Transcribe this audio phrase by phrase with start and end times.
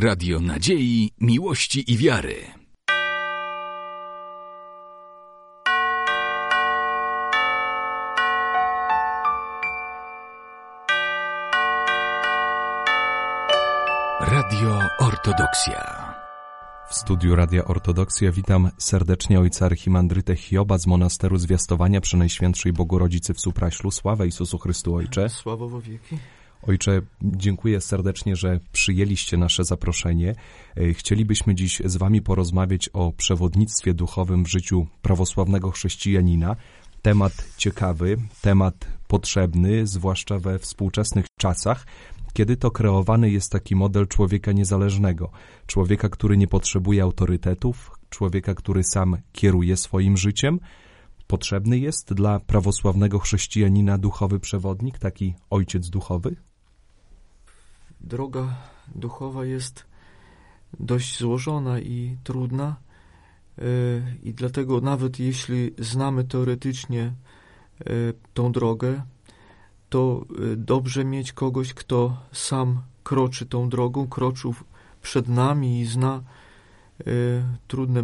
[0.00, 2.34] Radio Nadziei, Miłości i Wiary.
[14.20, 16.14] Radio Ortodoksja.
[16.88, 23.34] W studiu Radia Ortodoksja witam serdecznie ojca archimandrytę Hioba z monasteru Zwiastowania przy Najświętszej Bogorodzicy
[23.34, 23.90] w Supraślu.
[23.90, 25.28] Sława Jezusu Chrystu Ojcze.
[25.28, 26.18] Sława wo wieki.
[26.62, 30.34] Ojcze, dziękuję serdecznie, że przyjęliście nasze zaproszenie.
[30.76, 36.56] E, Chcielibyśmy dziś z Wami porozmawiać o przewodnictwie duchowym w życiu prawosławnego chrześcijanina.
[37.02, 41.86] Temat ciekawy, temat potrzebny, zwłaszcza we współczesnych czasach,
[42.32, 45.30] kiedy to kreowany jest taki model człowieka niezależnego,
[45.66, 50.60] człowieka, który nie potrzebuje autorytetów, człowieka, który sam kieruje swoim życiem.
[51.26, 56.36] Potrzebny jest dla prawosławnego chrześcijanina duchowy przewodnik, taki ojciec duchowy?
[58.00, 58.56] Droga
[58.94, 59.86] duchowa jest
[60.80, 62.76] dość złożona i trudna,
[63.58, 63.62] e,
[64.22, 67.14] i dlatego nawet jeśli znamy teoretycznie e,
[68.34, 69.02] tą drogę,
[69.88, 74.54] to e, dobrze mieć kogoś, kto sam kroczy tą drogą, kroczył
[75.02, 76.22] przed nami i zna
[77.68, 78.02] trudne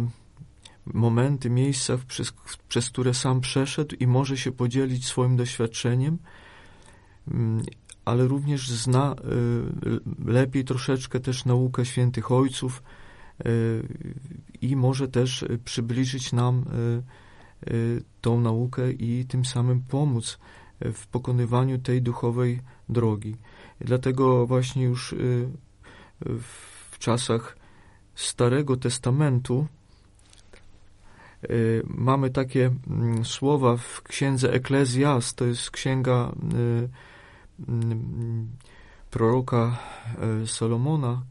[0.85, 2.33] momenty, miejsca, przez,
[2.67, 6.17] przez które sam przeszedł i może się podzielić swoim doświadczeniem,
[7.27, 7.63] mm,
[8.05, 9.15] ale również zna
[10.25, 12.83] lepiej troszeczkę też naukę świętych ojców
[14.61, 16.65] i może też przybliżyć nam
[18.21, 20.39] tą naukę i tym samym pomóc
[20.81, 23.35] w pokonywaniu tej duchowej drogi.
[23.81, 25.15] Dlatego właśnie już
[26.89, 27.57] w czasach
[28.15, 29.67] Starego Testamentu
[31.87, 32.71] mamy takie
[33.23, 36.31] słowa w księdze Eklezjas, to jest księga
[39.09, 39.77] proroka
[40.45, 41.23] Salomona,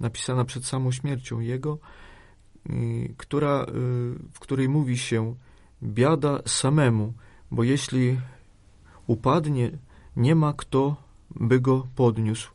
[0.00, 1.78] napisana przed samą śmiercią jego,
[3.16, 3.66] która,
[4.32, 5.34] w której mówi się
[5.82, 7.12] biada samemu,
[7.50, 8.20] bo jeśli
[9.06, 9.70] upadnie,
[10.16, 10.96] nie ma kto
[11.30, 12.50] by go podniósł.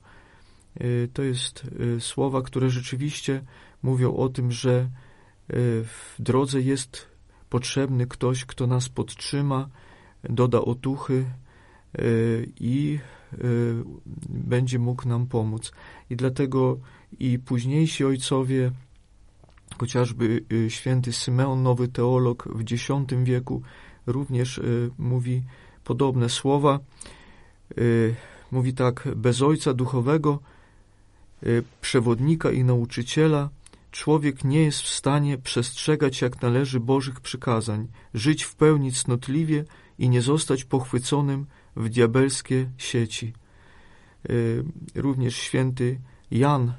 [1.14, 1.68] To jest
[2.00, 3.44] słowa, które rzeczywiście
[3.84, 4.90] mówią o tym, że
[5.84, 7.08] w drodze jest
[7.50, 9.70] potrzebny ktoś, kto nas podtrzyma,
[10.24, 11.26] doda otuchy
[12.60, 13.00] i
[14.30, 15.72] będzie mógł nam pomóc.
[16.10, 16.80] I dlatego
[17.20, 18.72] i późniejsi ojcowie,
[19.78, 22.84] chociażby święty Symeon, nowy teolog w X
[23.24, 23.62] wieku,
[24.06, 24.62] również
[24.98, 25.44] mówi
[25.84, 26.80] podobne słowa.
[28.52, 30.40] Mówi tak, bez ojca duchowego,
[31.82, 33.50] przewodnika i nauczyciela,
[33.92, 39.66] człowiek nie jest w stanie przestrzegać jak należy Bożych przykazań, żyć w pełni cnotliwie
[40.00, 41.46] i nie zostać pochwyconym
[41.76, 43.34] w diabelskie sieci.
[44.96, 46.00] Również święty
[46.32, 46.74] Jan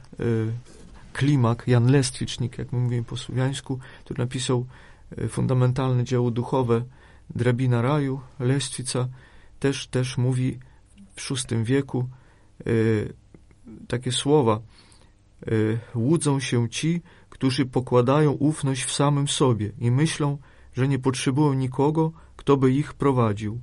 [1.12, 4.66] Klimak, Jan Lestwicznik, jak my mówimy po słowiańsku, który napisał
[5.28, 6.84] fundamentalne dzieło duchowe
[7.30, 9.08] Drabina Raju, Lestwica,
[9.60, 10.58] też, też mówi
[11.16, 12.08] w VI wieku
[13.88, 14.60] takie słowa
[15.94, 20.38] łudzą się ci, którzy pokładają ufność w samym sobie i myślą,
[20.72, 23.60] że nie potrzebują nikogo, kto by ich prowadził.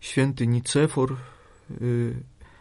[0.00, 1.16] Święty Nicefor,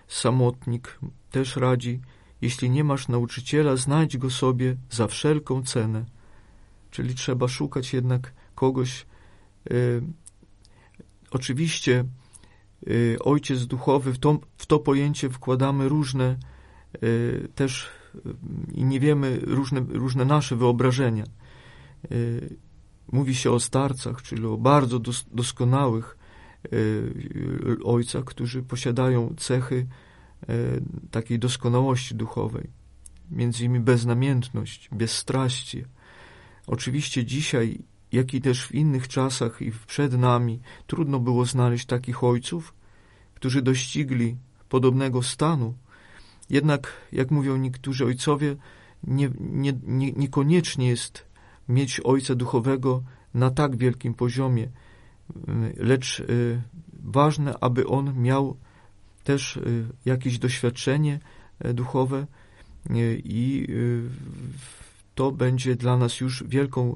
[0.07, 0.99] samotnik,
[1.31, 2.01] też radzi,
[2.41, 6.05] jeśli nie masz nauczyciela, znajdź go sobie za wszelką cenę.
[6.91, 9.05] Czyli trzeba szukać jednak kogoś.
[11.31, 12.05] Oczywiście
[13.19, 16.37] ojciec duchowy, w to, w to pojęcie wkładamy różne
[17.55, 17.89] też
[18.71, 21.23] i nie wiemy różne, różne nasze wyobrażenia.
[23.11, 26.18] Mówi się o starcach, czyli o bardzo dos, doskonałych
[27.83, 29.87] ojcach, którzy posiadają cechy
[31.11, 32.69] takiej doskonałości duchowej,
[33.31, 35.85] między innymi beznamiętność, bezstraście.
[36.67, 37.79] Oczywiście dzisiaj,
[38.11, 42.73] jak i też w innych czasach i przed nami, trudno było znaleźć takich ojców,
[43.33, 44.37] którzy dościgli
[44.69, 45.73] podobnego stanu,
[46.49, 48.55] jednak, jak mówią niektórzy ojcowie,
[49.03, 51.25] nie, nie, nie, niekoniecznie jest
[51.69, 53.03] mieć ojca duchowego
[53.33, 54.69] na tak wielkim poziomie,
[55.77, 56.61] lecz y,
[57.03, 58.57] ważne, aby on miał
[59.23, 61.19] też y, jakieś doświadczenie
[61.65, 62.27] y, duchowe
[63.23, 63.67] i
[65.15, 66.95] to będzie dla nas już wielką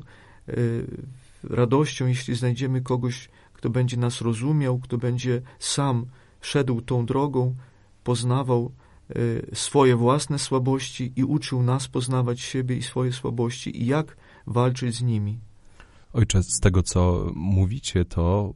[1.43, 6.05] radością, jeśli znajdziemy kogoś, kto będzie nas rozumiał, kto będzie sam
[6.41, 7.55] szedł tą drogą,
[8.03, 8.71] poznawał
[9.53, 15.01] swoje własne słabości i uczył nas poznawać siebie i swoje słabości i jak walczyć z
[15.01, 15.39] nimi.
[16.13, 18.53] Ojcze, z tego co mówicie, to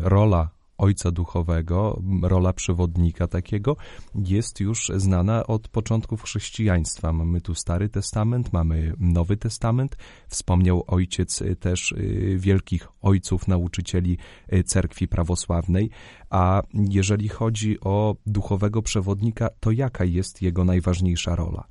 [0.00, 3.76] rola ojca duchowego, rola przewodnika takiego,
[4.14, 7.12] jest już znana od początków chrześcijaństwa.
[7.12, 9.96] Mamy tu Stary Testament, mamy Nowy Testament.
[10.28, 11.94] Wspomniał ojciec też
[12.36, 14.18] wielkich ojców, nauczycieli
[14.64, 15.90] cerkwi prawosławnej.
[16.30, 21.64] A jeżeli chodzi o duchowego przewodnika, to jaka jest jego najważniejsza rola?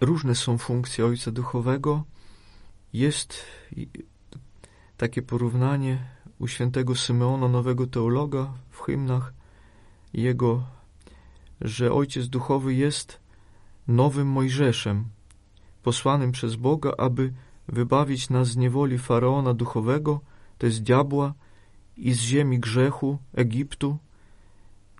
[0.00, 2.04] Różne są funkcje ojca duchowego.
[2.92, 3.46] Jest
[4.96, 5.98] takie porównanie
[6.38, 9.32] u świętego Symeona, nowego teologa w hymnach,
[10.12, 10.64] jego,
[11.60, 13.20] że ojciec duchowy jest
[13.88, 15.04] nowym Mojżeszem,
[15.82, 17.32] posłanym przez Boga, aby
[17.68, 20.20] wybawić nas z niewoli faraona duchowego,
[20.58, 21.34] to jest diabła,
[21.96, 23.98] i z ziemi grzechu Egiptu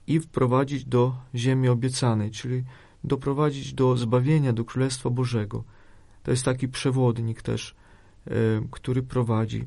[0.07, 2.65] i wprowadzić do ziemi obiecanej, czyli
[3.05, 5.65] doprowadzić do zbawienia, do Królestwa Bożego.
[6.23, 7.75] To jest taki przewodnik też,
[8.71, 9.65] który prowadzi.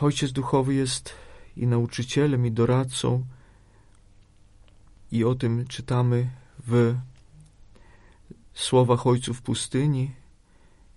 [0.00, 1.14] Ojciec duchowy jest
[1.56, 3.24] i nauczycielem, i doradcą,
[5.12, 6.30] i o tym czytamy
[6.66, 6.94] w
[8.54, 10.10] słowach ojców pustyni,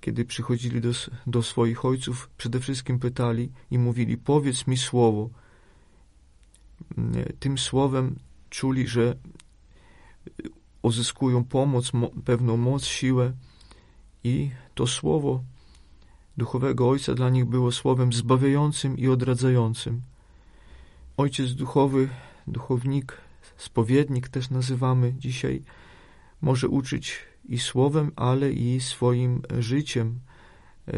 [0.02, 0.90] kiedy przychodzili do,
[1.28, 5.30] do swoich ojców, przede wszystkim pytali i mówili: Powiedz mi słowo.
[7.40, 8.16] Tym słowem
[8.50, 9.16] czuli, że
[10.82, 11.92] uzyskują pomoc,
[12.26, 13.34] pewną moc, siłę,
[14.24, 15.44] i to słowo
[16.38, 20.02] duchowego ojca dla nich było słowem zbawiającym i odradzającym.
[21.18, 22.10] Ojciec duchowy,
[22.48, 23.18] duchownik,
[23.58, 25.62] spowiednik też nazywamy dzisiaj,
[26.42, 27.20] może uczyć
[27.50, 30.20] i słowem, ale i swoim życiem,
[30.88, 30.92] e,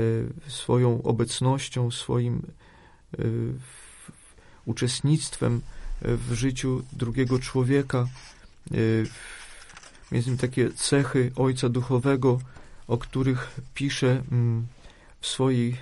[0.47, 2.41] swoją obecnością, swoim
[3.19, 3.23] e,
[4.65, 5.61] uczestnictwem
[6.01, 8.07] w życiu drugiego człowieka.
[8.71, 8.75] E,
[10.11, 12.39] między innymi takie cechy Ojca Duchowego,
[12.87, 14.67] o których pisze mm,
[15.19, 15.77] w swojej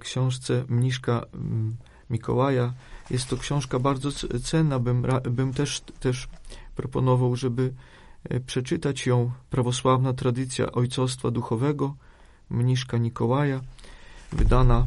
[0.00, 1.76] książce Mniszka mm,
[2.10, 2.74] Mikołaja.
[3.10, 4.12] Jest to książka bardzo
[4.42, 6.28] cenna, bym, bym też, też
[6.74, 7.74] proponował, żeby
[8.30, 11.94] E, przeczytać ją prawosławna tradycja ojcostwa duchowego
[12.50, 13.60] mniszka Nikołaja,
[14.32, 14.86] wydana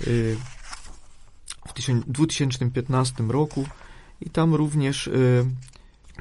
[0.00, 0.04] e,
[1.68, 1.72] w
[2.06, 3.66] 2015 roku
[4.20, 5.10] i tam również e,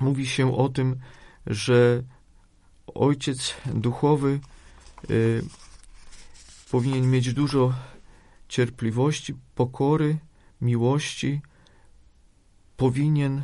[0.02, 0.96] mówi się o tym,
[1.48, 2.04] że
[2.96, 4.40] ojciec duchowy
[6.72, 7.74] powinien mieć dużo
[8.48, 10.18] cierpliwości, pokory,
[10.62, 11.42] miłości,
[12.78, 13.44] powinien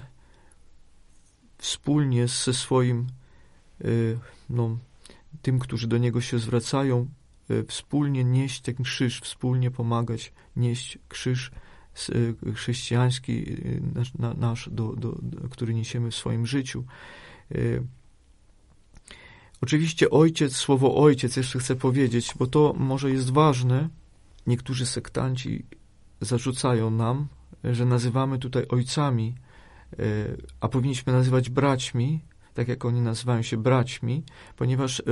[1.57, 3.07] wspólnie ze swoim,
[3.86, 4.18] y,
[4.50, 4.77] no,
[5.42, 7.07] tym, którzy do niego się zwracają,
[7.51, 11.51] y, wspólnie nieść ten krzyż, wspólnie pomagać nieść krzyż
[12.10, 13.57] y, chrześcijański
[14.38, 16.83] nasz, do, do, do, który niesiemy w swoim życiu.
[19.62, 23.90] Oczywiście ojciec, słowo ojciec jeszcze chcę powiedzieć, bo to może jest ważne.
[24.48, 25.66] Niektórzy sektanci
[26.22, 27.28] zarzucają nam,
[27.63, 29.36] że nazywamy tutaj ojcami
[30.00, 30.04] E,
[30.62, 32.22] a powinniśmy nazywać braćmi,
[32.54, 34.24] tak jak oni nazywają się braćmi,
[34.56, 35.04] ponieważ e,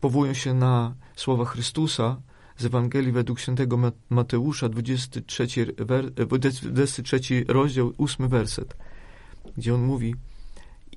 [0.00, 2.20] powołują się na słowa Chrystusa
[2.56, 5.46] z Ewangelii według świętego Mateusza, 23,
[6.62, 8.76] 23 rozdział, 8 werset,
[9.56, 10.14] gdzie on mówi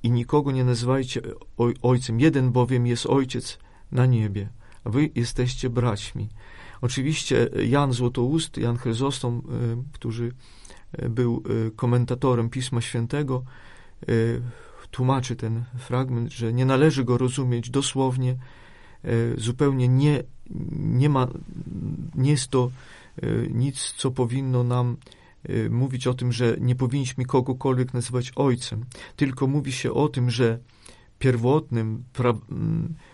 [0.04, 1.22] i nikogo nie nazywajcie
[1.82, 3.60] ojcem, jeden bowiem jest ojciec
[3.92, 4.50] na niebie,
[4.86, 6.30] wy jesteście braćmi.
[6.82, 10.32] Oczywiście Jan Złotoust, Jan Chryzostom, e, którzy
[11.10, 11.44] był
[11.76, 13.44] komentatorem Pisma Świętego,
[14.92, 18.36] tłumaczy ten fragment, że nie należy go rozumieć dosłownie,
[19.38, 20.24] zupełnie nie,
[20.72, 21.27] nie ma,
[22.16, 22.72] nie jest to
[23.50, 24.98] nic, co powinno nam
[25.70, 28.86] mówić o tym, że nie powinniśmy kogokolwiek nazywać ojcem,
[29.16, 30.60] tylko mówi się o tym, że
[31.20, 32.34] pierwotnym, pra,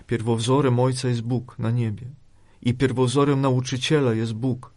[0.07, 2.07] pierwowzorem ojca jest Bóg na niebie
[2.61, 4.73] i pierwowzorem nauczyciela jest Bóg.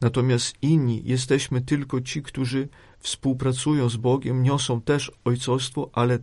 [0.00, 6.18] Natomiast inni jesteśmy tylko ci, którzy współpracują z Bogiem, niosą też ojcostwo, ale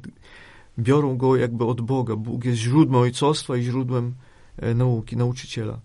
[0.80, 2.16] biorą go jakby od Boga.
[2.16, 4.16] Bóg jest źródłem ojcostwa i źródłem
[4.58, 5.80] e, nauki, nauczyciela.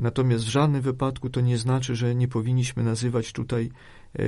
[0.00, 3.70] Natomiast w żadnym wypadku to nie znaczy, że nie powinniśmy nazywać tutaj
[4.14, 4.22] e,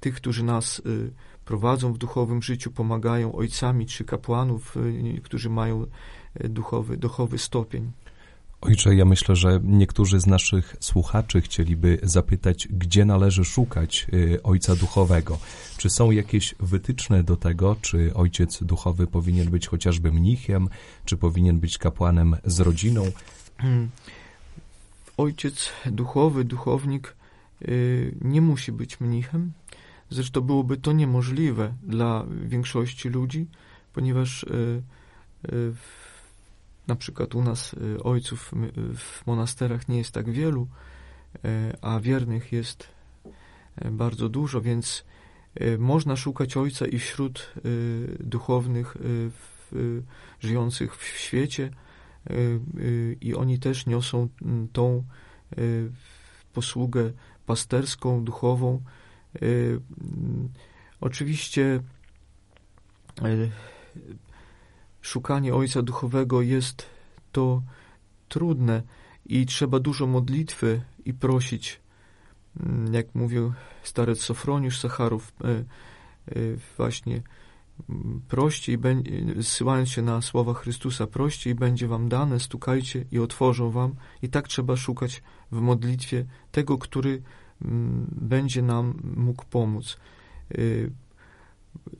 [0.00, 0.90] tych, którzy nas e,
[1.44, 4.76] prowadzą w duchowym życiu, pomagają ojcami czy kapłanów,
[5.16, 5.86] e, którzy mają
[6.34, 7.92] e, duchowy, duchowy stopień.
[8.60, 14.76] Ojcze, ja myślę, że niektórzy z naszych słuchaczy chcieliby zapytać, gdzie należy szukać y, ojca
[14.76, 15.38] duchowego.
[15.76, 20.68] Czy są jakieś wytyczne do tego, czy ojciec duchowy powinien być chociażby mnichem,
[21.04, 23.04] czy powinien być kapłanem z rodziną?
[25.20, 27.16] Ojciec duchowy, duchownik
[27.62, 29.52] y, nie musi być mnichem.
[30.10, 33.46] Zresztą byłoby to niemożliwe dla większości ludzi,
[33.92, 34.82] ponieważ y,
[36.86, 38.52] na przykład u nas y, ojców
[38.96, 40.68] w monasterach nie jest tak wielu,
[41.44, 42.88] y, a wiernych jest
[43.90, 45.04] bardzo dużo, więc
[45.78, 47.52] można szukać Ojca i wśród
[48.20, 48.96] duchownych
[50.40, 51.70] żyjących w świecie
[53.20, 54.28] i oni też niosą
[54.72, 55.04] tą
[56.52, 57.12] posługę
[57.46, 58.82] pasterską, duchową.
[61.00, 61.82] Oczywiście
[65.00, 66.86] szukanie Ojca Duchowego jest
[67.32, 67.62] to
[68.28, 68.82] trudne
[69.26, 71.80] i trzeba dużo modlitwy i prosić,
[72.60, 75.32] mm, jak mówił starec Sofroniusz Sacharów,
[76.76, 77.22] właśnie
[77.88, 78.78] mm, proście i
[79.42, 83.94] zsyłając się na słowa Chrystusa, proście i będzie wam dane, stukajcie i otworzą wam.
[84.22, 85.22] I tak trzeba szukać
[85.52, 87.22] w modlitwie tego, który
[87.62, 89.96] mm, będzie nam mógł pomóc.
[90.50, 90.56] E,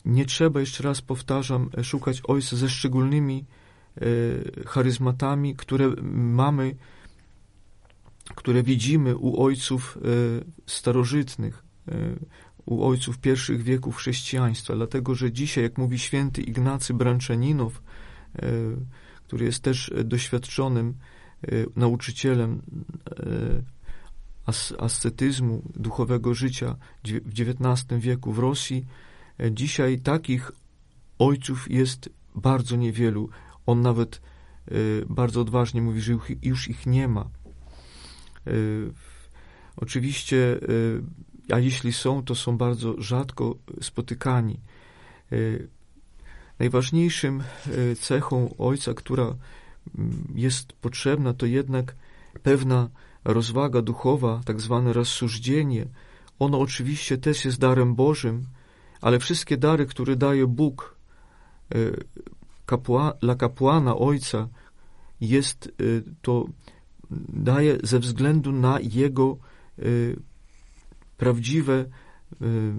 [0.04, 3.44] nie trzeba, jeszcze raz powtarzam, szukać Ojca ze szczególnymi
[4.66, 6.76] charyzmatami, które mamy
[8.34, 10.00] które widzimy u ojców e,
[10.66, 11.64] starożytnych,
[12.66, 17.82] u ojców pierwszych wieków chrześcijaństwa, dlatego że dzisiaj, jak mówi święty Ignacy Branczaninow,
[18.36, 18.48] e,
[19.26, 20.94] który jest też doświadczonym
[21.76, 22.62] nauczycielem
[24.78, 28.86] ascetyzmu, duchowego życia w XIX wieku w Rosji,
[29.50, 30.52] dzisiaj takich
[31.18, 33.28] ojców jest bardzo niewielu.
[33.66, 34.20] On nawet
[35.08, 37.30] bardzo odważnie mówi, że już ich nie ma.
[39.76, 40.60] Oczywiście,
[41.52, 44.60] a jeśli są, to są bardzo rzadko spotykani.
[45.32, 45.68] Y,
[46.58, 47.42] najważniejszym
[48.00, 49.34] cechą ojca, która
[50.34, 51.94] jest potrzebna, to jednak
[52.42, 52.88] pewna
[53.24, 55.86] rozwaga duchowa, tak zwane rozsądzenie.
[56.38, 58.46] Ono oczywiście też jest darem Bożym,
[59.00, 60.96] ale wszystkie dary, które daje Bóg
[62.66, 64.48] kapła, dla kapłana, ojca,
[65.20, 65.72] jest
[66.22, 66.46] to
[67.28, 69.36] daje ze względu na jego
[71.20, 71.84] prawdziwe,
[72.42, 72.72] y,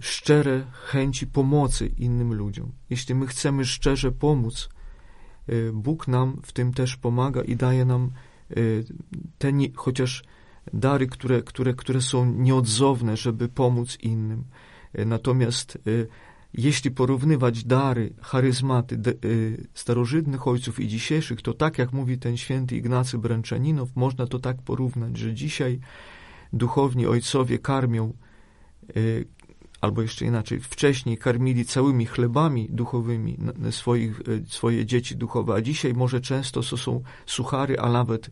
[0.00, 2.72] szczere chęci pomocy innym ludziom.
[2.90, 4.68] Jeśli my chcemy szczerze pomóc,
[5.48, 8.10] y, Bóg nam w tym też pomaga i daje nam
[9.38, 10.24] te chociaż
[10.72, 14.44] dary, które, które, które są nieodzowne, żeby pomóc innym.
[15.06, 15.78] Natomiast
[16.54, 22.76] jeśli porównywać dary, charyzmaty y, starożytnych ojców i dzisiejszych, to tak jak mówi ten święty
[22.76, 25.80] Ignacy Bręczaninow, można to tak porównać, że dzisiaj
[26.52, 28.12] duchowni ojcowie karmią,
[28.96, 29.26] y,
[29.80, 33.38] albo jeszcze inaczej, wcześniej karmili całymi chlebami duchowymi
[33.70, 38.30] swoich, y, swoje dzieci duchowe, a dzisiaj może często to są suchary, a nawet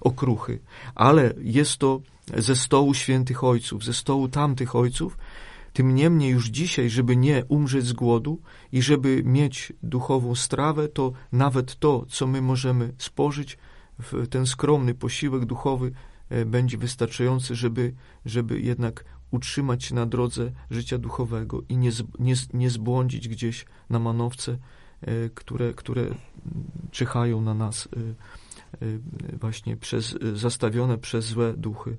[0.00, 0.58] okruchy.
[0.94, 2.00] Ale jest to
[2.36, 5.18] ze stołu świętych ojców, ze stołu tamtych ojców,
[5.72, 8.40] tym niemniej już dzisiaj, żeby nie umrzeć z głodu
[8.72, 13.58] i żeby mieć duchową strawę, to nawet to, co my możemy spożyć,
[13.98, 15.92] w ten skromny posiłek duchowy
[16.46, 22.70] będzie wystarczający, żeby, żeby jednak utrzymać się na drodze życia duchowego i nie, nie, nie
[22.70, 24.58] zbłądzić gdzieś na manowce,
[25.00, 26.06] e, które, które
[26.90, 28.86] czyhają na nas e,
[29.40, 31.96] właśnie przez, zastawione przez złe duchy.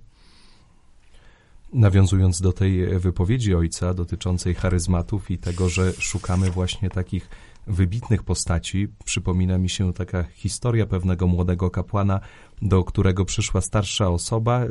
[1.74, 7.30] Nawiązując do tej wypowiedzi ojca dotyczącej charyzmatów i tego, że szukamy właśnie takich
[7.68, 12.20] wybitnych postaci, przypomina mi się taka historia pewnego młodego kapłana,
[12.62, 14.70] do którego przyszła starsza osoba y,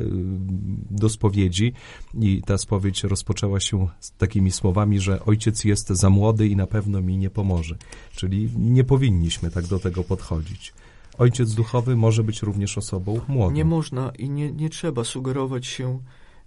[0.91, 1.73] do spowiedzi
[2.13, 6.67] i ta spowiedź rozpoczęła się z takimi słowami, że ojciec jest za młody i na
[6.67, 7.77] pewno mi nie pomoże.
[8.15, 10.73] Czyli nie powinniśmy tak do tego podchodzić.
[11.17, 13.55] Ojciec duchowy może być również osobą młodą.
[13.55, 15.99] Nie można i nie, nie trzeba sugerować się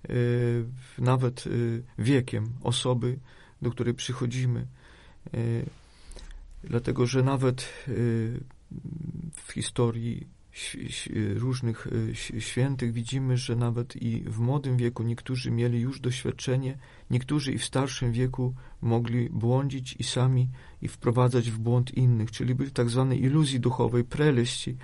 [0.09, 0.65] Y,
[0.99, 3.19] nawet y, wiekiem osoby,
[3.63, 4.67] do której przychodzimy.
[5.35, 5.67] Y,
[6.65, 7.69] dlatego, że nawet
[9.33, 10.27] w historii
[11.35, 11.89] różnych
[12.39, 16.79] świętych widzimy, że nawet i w młodym wieku niektórzy mieli już doświadczenie,
[17.11, 20.49] niektórzy i w starszym wieku mogli błądzić i sami
[20.83, 24.77] i wprowadzać w błąd innych, czyli byli w tak zwanej iluzji duchowej, preleści,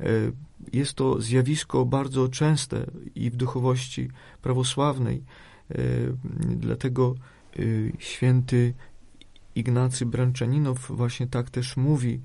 [0.00, 0.32] E,
[0.72, 4.08] jest to zjawisko bardzo częste i w duchowości
[4.42, 5.22] prawosławnej.
[5.70, 5.78] E,
[6.56, 7.62] dlatego e,
[7.98, 8.74] święty
[9.58, 12.20] Ignacy Branczaninow właśnie tak też mówi,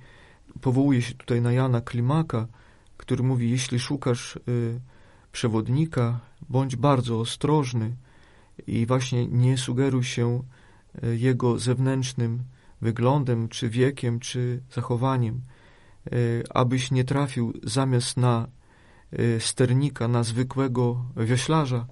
[0.62, 2.48] powołuje się tutaj na Jana Klimaka,
[2.98, 4.40] który mówi, jeśli szukasz
[5.32, 6.20] przewodnika,
[6.50, 7.96] bądź bardzo ostrożny
[8.68, 10.44] i właśnie nie sugeruj się
[11.18, 12.44] jego zewnętrznym
[12.82, 15.42] wyglądem, czy wiekiem, czy zachowaniem,
[16.06, 16.14] E,
[16.56, 18.48] abyś nie trafił zamiast na
[19.40, 21.86] sternika, na zwykłego wioślarza,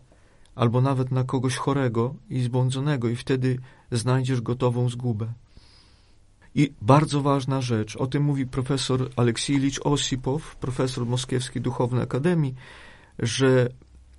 [0.55, 3.09] albo nawet na kogoś chorego i zbłądzonego.
[3.09, 3.59] I wtedy
[3.91, 5.33] znajdziesz gotową zgubę.
[6.55, 12.55] I bardzo ważna rzecz, o tym mówi profesor Aleksiejlicz Osipow, profesor Moskiewskiej Duchownej Akademii,
[13.19, 13.69] że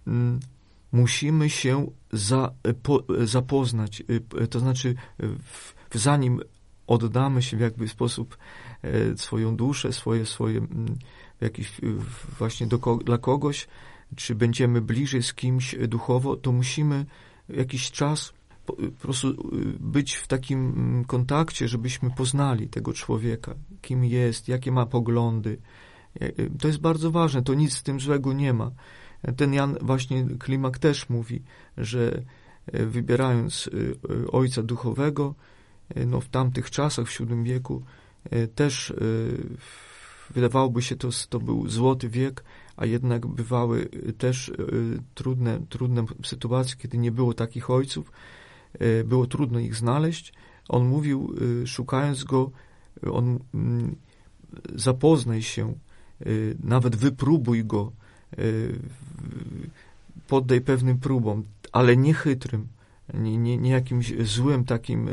[0.06, 0.40] mm,
[0.92, 4.02] musimy się za, po, zapoznać,
[4.50, 6.40] to znaczy w, zanim
[6.86, 8.36] oddamy się w jakby sposób
[9.16, 10.66] swoją duszę, swoje, swoje
[11.40, 11.72] jakiś
[12.38, 13.68] właśnie do, dla kogoś,
[14.16, 17.06] czy będziemy bliżej z kimś duchowo, to musimy
[17.48, 18.32] jakiś czas
[18.72, 19.34] po, prostu y,
[19.80, 25.58] być w takim mm, kontakcie, żebyśmy poznali tego człowieka, kim jest, jakie ma poglądy.
[26.20, 28.70] E, e, to jest bardzo ważne, to nic z tym złego nie ma.
[29.36, 31.42] Ten Jan właśnie Klimak też mówi,
[31.76, 32.22] że
[32.66, 33.70] e, wybierając
[34.32, 35.34] ojca duchowego,
[36.06, 37.82] no w tamtych czasach, w VII wieku,
[38.54, 38.92] też
[40.30, 42.44] wydawałoby się to, to był złoty wiek,
[42.76, 44.52] a jednak bywały też
[45.14, 48.49] trudne, trudne sytuacje, kiedy nie było takich ojców, E,
[49.04, 50.32] było trudno ich znaleźć.
[50.70, 52.50] On mówił, e, szukając go,
[53.12, 53.96] on mm,
[54.74, 55.74] zapoznaj się,
[56.20, 56.24] e,
[56.64, 57.92] nawet wypróbuj go,
[60.28, 62.68] poddaj pewnym próbom, ale nie chytrym,
[63.14, 65.08] nie, nie, nie jakimś złym, takim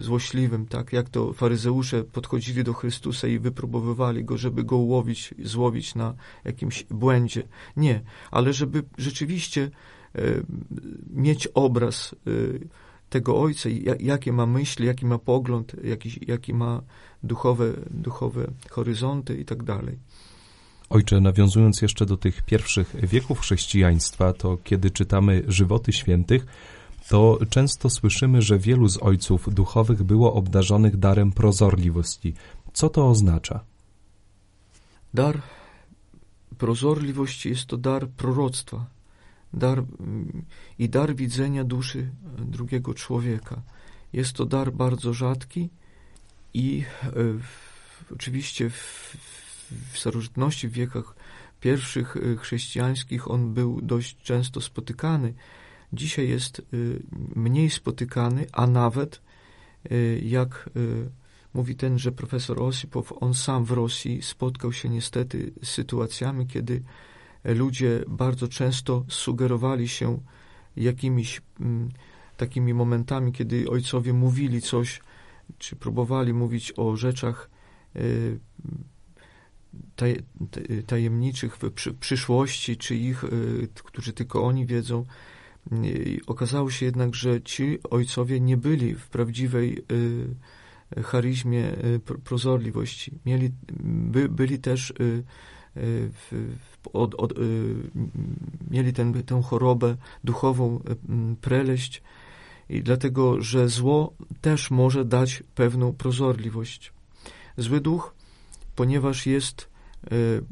[0.00, 5.94] złośliwym, tak jak to faryzeusze podchodzili do Chrystusa i wypróbowywali go, żeby go ułowić, złowić
[5.94, 7.42] na jakimś błędzie.
[7.76, 9.70] Nie, ale żeby rzeczywiście
[11.10, 12.14] mieć obraz
[13.10, 13.68] tego ojca,
[14.00, 16.82] jakie ma myśli, jaki ma pogląd, jaki, jaki ma
[17.22, 19.98] duchowe, duchowe horyzonty i tak dalej.
[20.90, 26.46] Ojcze, nawiązując jeszcze do tych pierwszych wieków chrześcijaństwa, to kiedy czytamy żywoty świętych,
[27.08, 32.34] to często słyszymy, że wielu z ojców duchowych było obdarzonych darem prozorliwości.
[32.72, 33.60] Co to oznacza?
[35.14, 35.42] Dar
[36.58, 38.93] prozorliwości jest to dar proroctwa
[39.54, 39.84] dar,
[40.78, 43.62] i dar widzenia duszy drugiego człowieka.
[44.12, 45.70] Jest to dar bardzo rzadki
[46.54, 47.10] i e,
[48.12, 49.16] oczywiście w,
[49.92, 51.16] w starożytności, w wiekach
[51.60, 55.34] pierwszych e, chrześcijańskich on był dość często spotykany.
[55.92, 56.62] Dzisiaj jest e,
[57.36, 59.20] mniej spotykany, a nawet
[60.22, 60.70] jak
[61.54, 66.82] mówi tenże profesor Osipow, on sam w Rosji spotkał się niestety z sytuacjami, kiedy
[67.44, 70.20] ludzie bardzo często sugerowali się
[70.76, 71.88] jakimiś mm,
[72.36, 75.00] takimi momentami, kiedy ojcowie mówili coś,
[75.58, 77.50] czy próbowali mówić o rzeczach
[77.96, 78.38] y,
[79.96, 80.16] taj,
[80.86, 85.04] tajemniczych w przyszłości, czy ich, y, którzy tylko oni wiedzą.
[85.72, 89.84] Y, okazało się jednak, że ci ojcowie nie byli w prawdziwej
[91.04, 91.76] charyzmie
[92.24, 93.18] prozorliwości.
[93.26, 93.50] Mieli,
[93.84, 94.92] by, byli też
[96.92, 97.74] od, od, y,
[98.70, 100.80] mieli ten, tę chorobę duchową,
[101.32, 102.02] y, preleść,
[102.68, 106.92] i dlatego, że zło też może dać pewną prozorliwość.
[107.56, 108.14] Zły duch,
[108.76, 109.68] ponieważ jest,
[110.12, 110.44] y,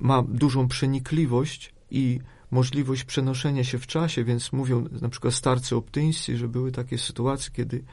[0.00, 2.20] ma dużą przenikliwość i
[2.50, 7.50] możliwość przenoszenia się w czasie, więc mówią na przykład starcy optyńscy, że były takie sytuacje,
[7.52, 7.84] kiedy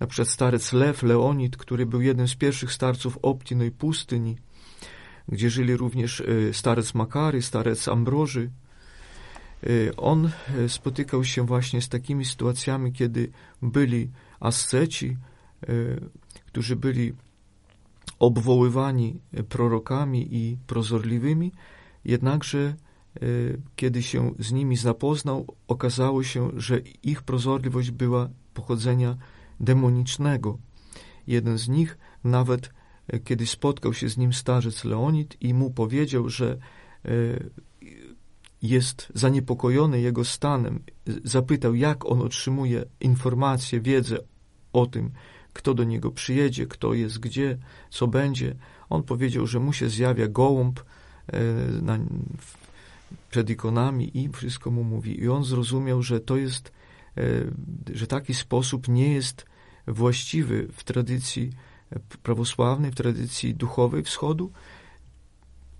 [0.00, 4.36] na przykład starec Lew, Leonid, który był jednym z pierwszych starców Optino i pustyni,
[5.28, 8.50] gdzie żyli również e, starec Makary, starec Ambroży.
[9.62, 13.30] E, on e, spotykał się właśnie z takimi sytuacjami, kiedy
[13.62, 14.10] byli
[14.40, 15.16] asceci,
[16.46, 17.12] którzy byli
[18.18, 21.52] obwoływani prorokami i prozorliwymi,
[22.04, 22.74] jednakże
[23.76, 29.16] kiedy się z nimi zapoznał, okazało się, że ich prozorliwość była pochodzenia
[29.60, 30.58] demonicznego.
[31.26, 32.70] Jeden z nich nawet
[33.24, 36.58] kiedy spotkał się z nim starzec Leonid i mu powiedział, że
[37.04, 37.08] e,
[38.62, 40.82] jest zaniepokojony jego stanem,
[41.24, 44.18] zapytał, jak on otrzymuje informacje, wiedzę
[44.72, 45.10] o tym,
[45.52, 47.58] kto do niego przyjedzie, kto jest gdzie,
[47.90, 48.54] co będzie.
[48.90, 51.40] On powiedział, że mu się zjawia gołąb e,
[51.82, 51.98] na,
[53.30, 55.20] przed ikonami i wszystko mu mówi.
[55.20, 56.72] I on zrozumiał, że to jest,
[57.16, 57.22] e,
[57.92, 59.46] że taki sposób nie jest
[59.86, 61.50] właściwy w tradycji
[62.22, 64.52] prawosławnej, w tradycji duchowej wschodu,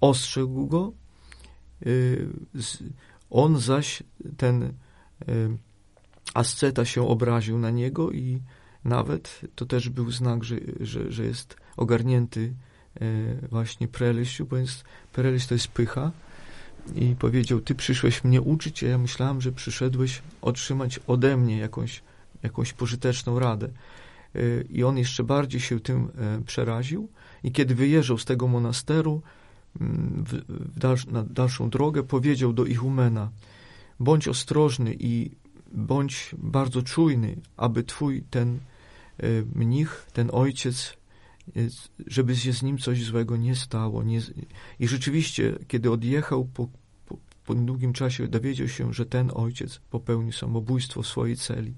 [0.00, 0.92] ostrzegł go.
[1.86, 2.28] Y,
[3.30, 4.02] on zaś,
[4.36, 4.72] ten y,
[6.34, 8.40] asceta się obraził na niego i
[8.84, 12.54] nawet to też był znak, że, że, że jest ogarnięty
[13.02, 16.12] y, właśnie preleściu, bo jest, preleść to jest pycha.
[16.94, 22.02] I powiedział, ty przyszłeś mnie uczyć, a ja myślałem, że przyszedłeś otrzymać ode mnie jakąś,
[22.42, 23.68] jakąś pożyteczną radę
[24.70, 27.08] i on jeszcze bardziej się tym e, przeraził
[27.42, 29.22] i kiedy wyjeżdżał z tego monasteru
[29.80, 30.32] mm, w,
[30.80, 33.30] w na dalszą drogę, powiedział do Ichumena
[34.00, 35.30] bądź ostrożny i
[35.72, 38.58] bądź bardzo czujny, aby twój ten
[39.18, 40.96] e, mnich, ten ojciec,
[41.56, 41.60] e,
[42.06, 44.02] żeby się z nim coś złego nie stało.
[44.02, 44.20] Nie,
[44.80, 46.68] I rzeczywiście, kiedy odjechał, po,
[47.06, 47.16] po,
[47.46, 51.74] po niedługim czasie dowiedział się, że ten ojciec popełnił samobójstwo w swojej celi.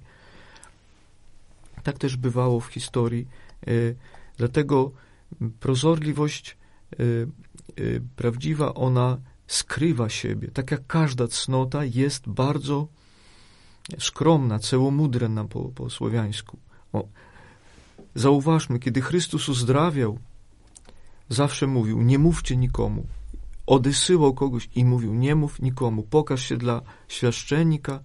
[1.86, 3.28] Tak też bywało w historii.
[3.66, 3.70] E,
[4.36, 4.92] dlatego
[5.60, 6.56] prozorliwość
[6.92, 6.96] e,
[8.16, 10.48] prawdziwa, ona skrywa siebie.
[10.48, 12.88] Tak jak każda cnota jest bardzo
[13.98, 16.58] skromna, cełomudrena po, po słowiańsku.
[16.92, 17.08] O,
[18.14, 20.18] zauważmy, kiedy Chrystus uzdrawiał,
[21.28, 23.06] zawsze mówił, nie mówcie nikomu.
[23.66, 28.00] Odesyłał kogoś i mówił, nie mów nikomu, pokaż się dla świaszczennika,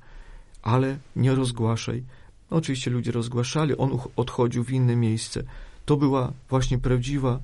[0.61, 2.03] ale nie rozgłaszaj.
[2.51, 5.43] No, oczywiście ludzie rozgłaszali, on odchodził w inne miejsce.
[5.85, 7.39] To była właśnie prawdziwa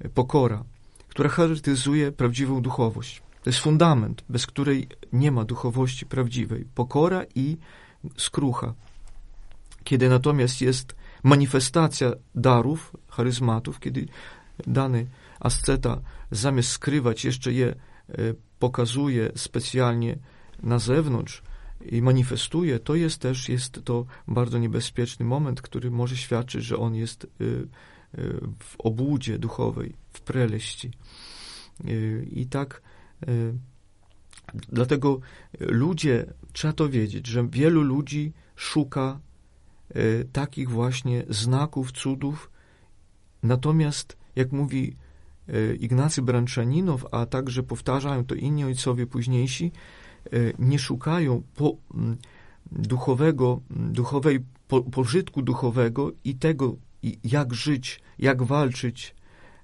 [0.00, 0.64] e, pokora,
[1.08, 3.22] która charakteryzuje prawdziwą duchowość.
[3.42, 6.64] To jest fundament, bez której nie ma duchowości prawdziwej.
[6.74, 7.56] Pokora i
[8.16, 8.74] skrucha.
[9.84, 14.06] Kiedy natomiast jest manifestacja darów, charyzmatów, kiedy
[14.66, 15.06] dany
[15.40, 17.74] asceta zamiast skrywać jeszcze je e,
[18.58, 20.18] pokazuje specjalnie
[20.62, 21.42] na zewnątrz
[21.86, 26.94] i manifestuje, to jest też jest to bardzo niebezpieczny moment, który może świadczyć, że on
[26.94, 27.66] jest e, e,
[28.58, 30.90] w obłudzie duchowej, w preleści.
[32.30, 32.82] I tak
[34.68, 35.20] dlatego
[35.60, 39.20] ludzie, trzeba to wiedzieć, że wielu ludzi szuka
[40.32, 42.50] takich właśnie znaków, cudów,
[43.42, 44.96] natomiast, jak mówi
[45.80, 49.72] Ignacy Branczaninow, a także powtarzają to inni ojcowie późniejsi,
[50.58, 51.76] nie szukają po,
[52.72, 56.76] duchowego, duchowej po, pożytku duchowego i tego,
[57.24, 59.14] jak żyć, jak walczyć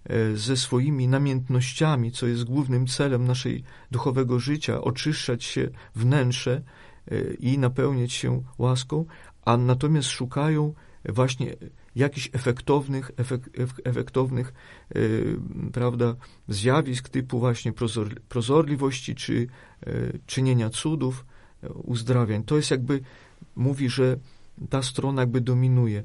[0.05, 6.62] E, ze swoimi namiętnościami, co jest głównym celem naszej duchowego życia, oczyszczać się wnętrze
[7.11, 9.05] e, i napełniać się łaską,
[9.45, 11.57] a natomiast szukają właśnie
[11.97, 13.51] jakichś efektownych, efek,
[13.85, 14.53] efektownych
[14.95, 15.01] e,
[15.73, 16.17] prawda,
[16.49, 19.47] zjawisk typu właśnie prozor, prozorliwości czy
[20.27, 21.25] czynienia cudów,
[21.85, 22.45] uzdrawiań.
[22.45, 23.01] To jest jakby,
[23.57, 24.17] mówi, że
[24.71, 26.03] ta strona jakby dominuje.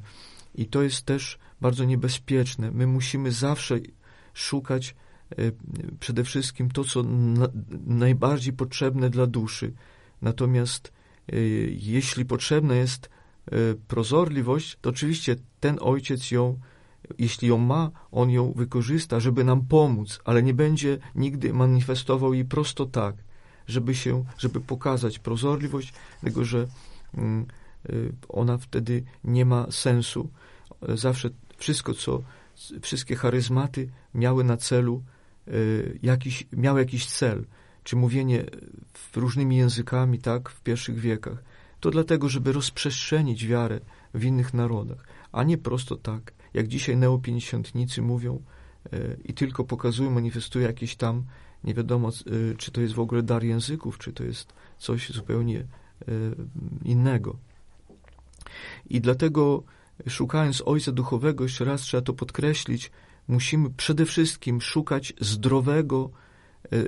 [0.56, 2.72] I to jest też bardzo niebezpieczne.
[2.72, 3.80] My musimy zawsze
[4.34, 4.96] szukać
[6.00, 7.48] przede wszystkim to, co na,
[7.86, 9.74] najbardziej potrzebne dla duszy.
[10.22, 10.94] Natomiast
[11.70, 13.10] jeśli potrzebna jest
[13.88, 16.60] prozorliwość, to oczywiście ten ojciec ją,
[17.18, 22.46] jeśli ją ma, on ją wykorzysta, żeby nam pomóc, ale nie będzie nigdy manifestował jej
[22.46, 23.16] prosto tak,
[23.68, 26.68] żeby się, żeby pokazać prozorliwość, tego, że
[27.14, 27.46] mm,
[28.30, 30.30] ona wtedy nie ma sensu.
[30.82, 32.24] Zawsze wszystko, co,
[32.82, 35.04] wszystkie charyzmaty miały na celu
[35.48, 37.46] y, jakiś, miały jakiś cel,
[37.84, 38.46] czy mówienie
[39.16, 41.44] różnymi językami, tak, w pierwszych wiekach.
[41.80, 43.80] To dlatego, żeby rozprzestrzenić wiarę
[44.14, 48.42] w innych narodach, a nie prosto tak, jak dzisiaj neopinięćnicy mówią
[48.94, 51.24] y, i tylko pokazują, manifestują jakieś tam,
[51.64, 55.66] nie wiadomo, y, czy to jest w ogóle dar języków, czy to jest coś zupełnie
[56.86, 57.38] innego.
[58.90, 59.64] I dlatego
[60.08, 62.92] szukając Ojca Duchowego, jeszcze raz trzeba to podkreślić,
[63.28, 66.10] musimy przede wszystkim szukać zdrowego
[66.64, 66.84] e, e,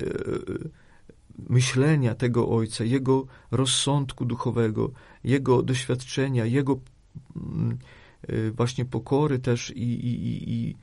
[1.49, 4.91] myślenia tego Ojca, Jego rozsądku duchowego,
[5.23, 6.79] Jego doświadczenia, Jego
[7.35, 7.77] mm,
[8.27, 10.75] e, właśnie pokory też i, i, i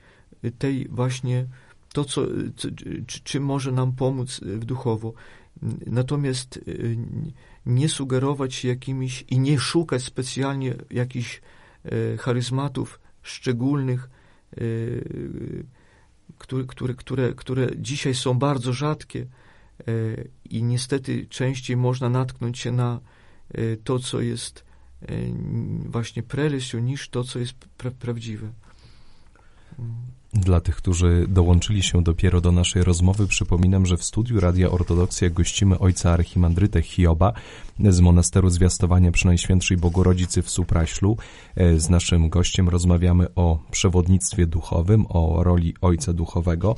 [0.58, 1.46] tej właśnie
[1.92, 2.22] to, co,
[3.06, 5.12] czy, czy może nam pomóc w duchowo.
[5.86, 6.60] Natomiast
[7.66, 11.40] nie sugerować się jakimiś i nie szukać specjalnie jakichś
[12.18, 14.10] charyzmatów szczególnych,
[16.38, 19.26] które, które, które, które dzisiaj są bardzo rzadkie
[20.44, 23.00] i niestety częściej można natknąć się na
[23.84, 24.64] to, co jest
[25.84, 28.52] właśnie prelesją, niż to, co jest pra prawdziwe.
[29.78, 30.18] Mm.
[30.32, 35.30] Dla tych, którzy dołączyli się dopiero do naszej rozmowy, przypominam, że w studiu Radia Ortodoksja
[35.30, 37.32] gościmy ojca archimandrytę Hioba
[37.88, 41.16] z monasteru Zwiastowania Przynajświętszej Bogorodzicy w Supraślu.
[41.56, 46.76] E, z naszym gościem rozmawiamy o przewodnictwie duchowym, o roli ojca duchowego.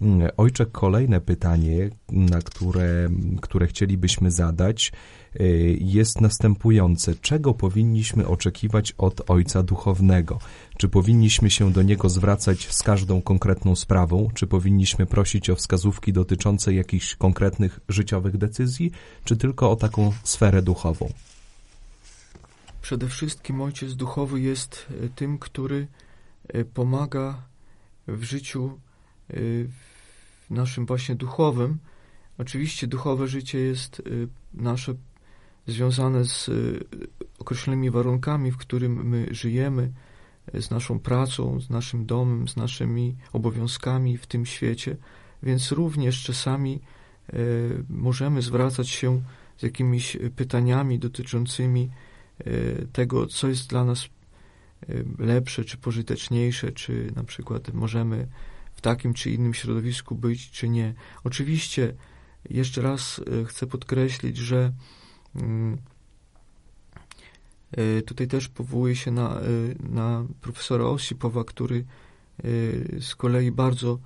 [0.00, 3.08] Mm, ojcze, kolejne pytanie, na które,
[3.40, 4.92] które chcielibyśmy zadać,
[5.40, 7.14] y, jest następujące.
[7.14, 10.38] Czego powinniśmy oczekiwać od Ojca Duchownego?
[10.76, 14.28] Czy powinniśmy się do Niego zwracać z każdą konkretną sprawą?
[14.34, 18.92] Czy powinniśmy prosić o wskazówki dotyczące jakichś konkretnych życiowych decyzji?
[19.24, 21.08] Czy tylko o taką sferę duchową?
[22.82, 25.86] Przede wszystkim Ojciec Duchowy jest y, tym, który
[26.54, 27.42] y, pomaga
[28.08, 28.78] w życiu
[30.50, 31.78] naszym właśnie duchowym.
[32.38, 34.94] Oczywiście duchowe życie jest y, nasze
[35.66, 36.84] związane z y,
[37.38, 39.92] określonymi warunkami, w którym my żyjemy,
[40.54, 44.96] y, z naszą pracą, z naszym domem, z naszymi obowiązkami w tym świecie,
[45.42, 46.80] więc również czasami
[47.88, 49.22] możemy zwracać się
[49.56, 51.90] z jakimiś pytaniami dotyczącymi
[52.92, 54.08] tego, co jest dla nas
[55.18, 58.26] lepsze, czy pożyteczniejsze, czy na przykład możemy
[58.76, 60.94] w takim czy innym środowisku być, czy nie.
[61.24, 61.94] Oczywiście,
[62.50, 64.72] jeszcze raz chcę podkreślić, że
[65.34, 65.78] mm,
[68.06, 69.40] tutaj też powołuję się na,
[69.80, 71.84] na profesora Osipowa, który
[73.00, 73.98] z kolei bardzo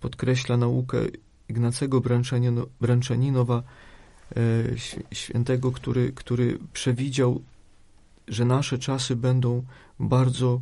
[0.00, 0.98] podkreśla naukę
[1.48, 2.00] Ignacego
[2.80, 3.62] Branczaninowa,
[5.12, 7.42] świętego, który, który przewidział,
[8.28, 9.62] że nasze czasy będą
[10.00, 10.60] bardzo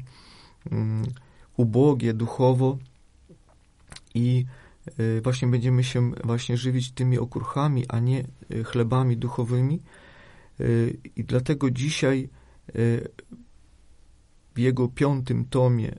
[0.70, 1.02] um,
[1.56, 2.78] ubogie duchowo
[4.14, 4.44] i
[5.00, 9.80] y, właśnie będziemy się właśnie żywić tymi okruchami, a nie y, chlebami duchowymi.
[10.60, 12.28] Y, I dlatego dzisiaj
[14.54, 15.94] w jego piątym tomie,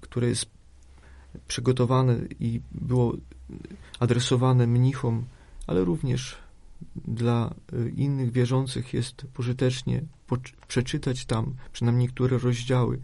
[0.00, 0.46] które jest
[1.48, 3.16] przygotowane i było
[3.98, 5.24] adresowane mnichom,
[5.66, 6.36] ale również
[7.04, 7.54] dla
[7.96, 10.02] innych wierzących jest pożytecznie
[10.68, 13.00] przeczytać tam przynajmniej niektóre rozdziały.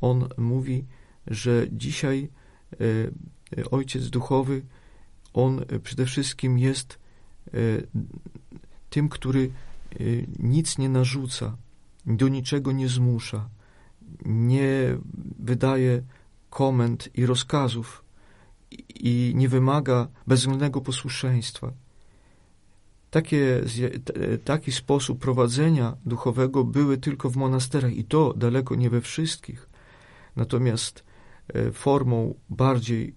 [0.00, 0.84] On mówi,
[1.26, 2.28] że dzisiaj
[2.72, 4.62] e, Ojciec Duchowy,
[5.32, 6.98] on przede wszystkim jest
[7.46, 7.50] e,
[8.90, 9.50] tym, który
[9.92, 9.96] e,
[10.38, 11.56] nic nie narzuca,
[12.06, 13.48] do niczego nie zmusza,
[14.24, 14.98] nie
[15.38, 16.02] wydaje
[16.50, 18.04] komend i rozkazów
[18.94, 21.72] i nie wymaga bezwzględnego posłuszeństwa.
[23.10, 23.62] Takie,
[24.44, 29.68] taki sposób prowadzenia duchowego były tylko w monasterach i to daleko nie we wszystkich.
[30.36, 31.15] Natomiast e,
[31.72, 33.14] formą bardziej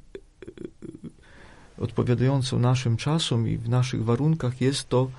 [1.77, 5.11] e, odpowiadającą naszym czasom i w naszych warunkach jest to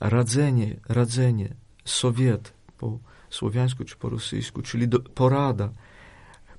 [0.00, 1.54] radzenie, radzenie,
[1.84, 2.98] sowiet po
[3.30, 5.70] słowiańsku czy po rosyjsku, czyli do, porada.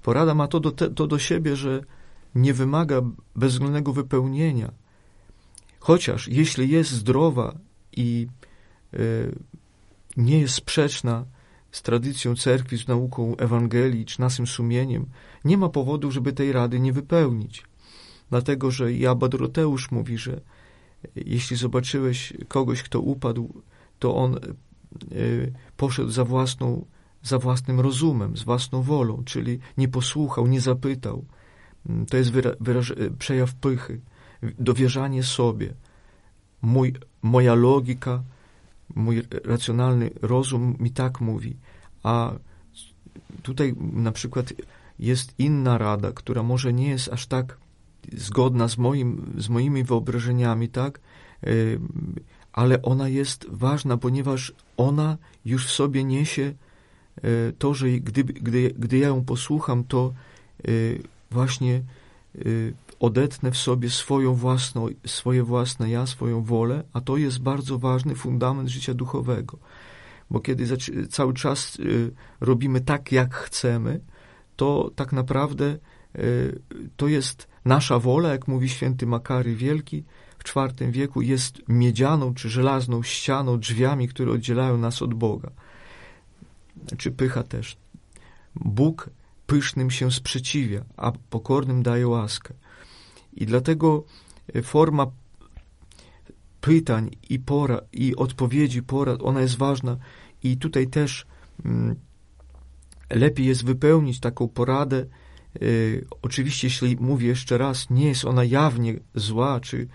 [0.02, 1.82] Porada ma to do, te, to do siebie, że
[2.36, 3.02] nie wymaga
[3.36, 4.72] bezwzględnego wypełnienia.
[5.80, 7.58] Chociaż jeśli jest zdrowa
[7.98, 8.28] i
[8.94, 9.36] y,
[10.18, 11.26] nie jest sprzeczna
[11.72, 15.06] z tradycją cerkwi, z nauką Ewangelii czy naszym sumieniem,
[15.46, 17.64] nie ma powodu, żeby tej rady nie wypełnić.
[18.30, 20.42] Dlatego, że i Abba Doroteusz mówi, że
[21.16, 23.62] jeśli zobaczyłeś kogoś, kto upadł,
[24.00, 24.40] to on
[25.12, 26.86] y, poszedł za własną,
[27.24, 31.26] za własnym rozumem, z własną wolą, czyli nie posłuchał, nie zapytał.
[31.90, 34.02] Mm, to jest wyraż, przejaw pychy,
[34.60, 35.74] dowierzanie sobie.
[36.62, 38.24] Mój, moja logika,
[38.96, 41.58] mój racjonalny rozum mi tak mówi,
[42.04, 42.34] a
[43.44, 44.54] tutaj na przykład
[45.00, 47.58] jest inna rada, która może nie jest aż tak
[48.14, 51.00] zgodna z, moim, z moimi wyobrażeniami, tak?
[51.48, 51.80] Y,
[52.54, 56.54] ale ona jest ważna, ponieważ ona już w sobie niesie
[57.24, 60.14] y, to, że gdy, gdy, gdy ja ją posłucham, to
[60.68, 61.82] y, właśnie
[63.00, 68.16] odetnę w sobie swoją własną, swoje własne ja, swoją wolę, a to jest bardzo ważny
[68.16, 69.58] fundament życia duchowego.
[70.30, 70.78] Bo kiedy
[71.10, 71.78] cały czas
[72.40, 74.00] robimy tak, jak chcemy,
[74.56, 75.78] to tak naprawdę
[76.98, 80.04] to jest nasza wola, jak mówi święty Makary Wielki,
[80.38, 85.52] w IV wieku jest miedzianą czy żelazną ścianą, drzwiami, które oddzielają nas od Boga.
[86.98, 87.78] Czy pycha też.
[88.56, 89.10] Bóg
[89.48, 92.54] pysznym się sprzeciwia, a pokornym daje łaskę.
[93.38, 94.04] I dlatego
[94.54, 95.08] e, forma
[96.62, 99.98] pytań i, pora, i odpowiedzi, porad, ona jest ważna
[100.44, 101.26] i tutaj też
[101.66, 101.96] mm,
[103.10, 104.98] lepiej jest wypełnić taką poradę.
[104.98, 105.60] E,
[106.22, 109.88] oczywiście, jeśli mówię jeszcze raz, nie jest ona jawnie zła, czy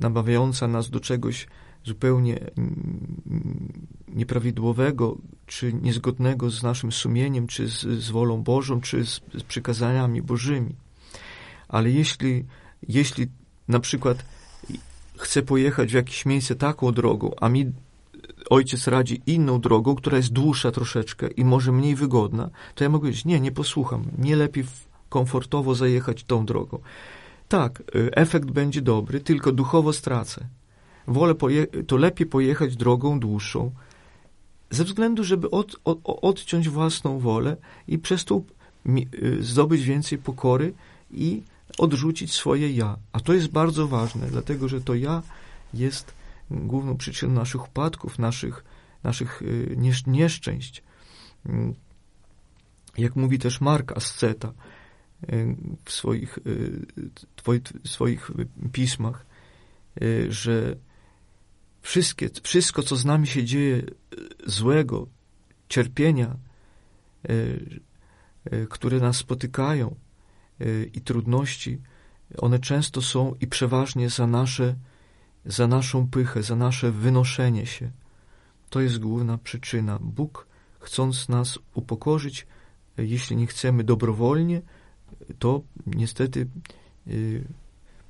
[0.00, 1.46] namawiająca nas do czegoś
[1.84, 2.38] zupełnie
[4.08, 10.22] nieprawidłowego, czy niezgodnego z naszym sumieniem, czy z, z wolą Bożą, czy z, z przykazaniami
[10.22, 10.74] Bożymi.
[11.68, 12.44] Ale jeśli,
[12.88, 13.26] jeśli
[13.68, 14.24] na przykład
[15.18, 17.72] chcę pojechać w jakieś miejsce taką drogą, a mi
[18.50, 23.02] ojciec radzi inną drogą, która jest dłuższa troszeczkę i może mniej wygodna, to ja mogę
[23.02, 24.64] powiedzieć, nie, nie posłucham, nie lepiej
[25.08, 26.78] komfortowo zajechać tą drogą.
[27.48, 30.46] Tak, y, efekt będzie dobry, tylko duchowo stracę.
[31.06, 31.34] Wolę
[31.86, 33.70] to lepiej pojechać drogą dłuższą,
[34.70, 37.56] ze względu, żeby od, od, odciąć własną wolę
[37.88, 38.42] i przez to
[38.86, 40.74] y, zdobyć więcej pokory
[41.10, 41.42] i
[41.78, 42.96] odrzucić swoje ja.
[43.12, 45.22] A to jest bardzo ważne, dlatego że to ja
[45.74, 46.14] jest
[46.50, 48.64] główną przyczyną naszych upadków, naszych,
[49.04, 50.82] naszych y, nieszczęść.
[51.46, 51.74] Mm.
[52.98, 54.52] Jak mówi też Mark Asceta,
[55.84, 56.38] w swoich,
[57.36, 58.30] twoich, swoich
[58.72, 59.26] pismach,
[60.28, 60.76] że
[61.82, 63.82] wszystkie, wszystko, co z nami się dzieje
[64.46, 65.06] złego,
[65.68, 66.36] cierpienia,
[68.68, 69.96] które nas spotykają
[70.94, 71.78] i trudności,
[72.38, 74.74] one często są i przeważnie za nasze,
[75.44, 77.90] za naszą pychę, za nasze wynoszenie się.
[78.70, 79.98] To jest główna przyczyna.
[80.00, 80.46] Bóg,
[80.78, 82.46] chcąc nas upokorzyć,
[82.98, 84.62] jeśli nie chcemy dobrowolnie,
[85.38, 86.48] to niestety
[87.08, 87.44] y,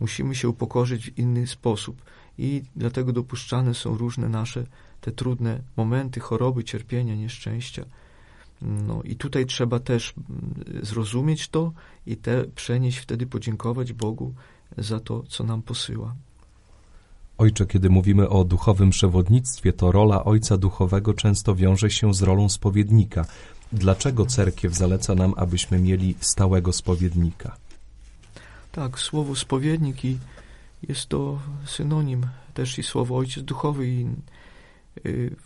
[0.01, 2.03] musimy się upokorzyć w inny sposób.
[2.39, 4.67] I dlatego dopuszczane są różne nasze
[5.01, 7.85] te trudne momenty, choroby, cierpienia, nieszczęścia.
[8.63, 11.73] No i tutaj trzeba też mm, zrozumieć to
[12.07, 14.35] i te przenieść, wtedy podziękować Bogu
[14.79, 16.15] za to, co nam posyła.
[17.39, 22.49] Ojcze, kiedy mówimy o duchowym przewodnictwie, to rola ojca duchowego często wiąże się z rolą
[22.49, 23.25] spowiednika.
[23.73, 27.57] Dlaczego cerkiew zaleca nam, abyśmy mieli stałego spowiednika?
[28.73, 30.19] Tak, słowo spowiednik i
[30.89, 33.89] jest to synonim też i słowo ojciec duchowy.
[33.89, 34.07] I,
[35.07, 35.37] y,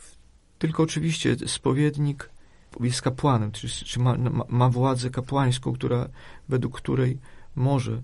[0.59, 2.31] tylko oczywiście spowiednik
[2.81, 6.09] jest kapłanem, czy, czy ma, ma, ma władzę kapłańską, która,
[6.49, 7.19] według której
[7.57, 8.03] może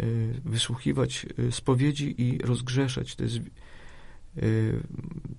[0.00, 3.16] y, wysłuchiwać y, spowiedzi i rozgrzeszać.
[3.16, 3.36] To jest,
[4.36, 4.82] y,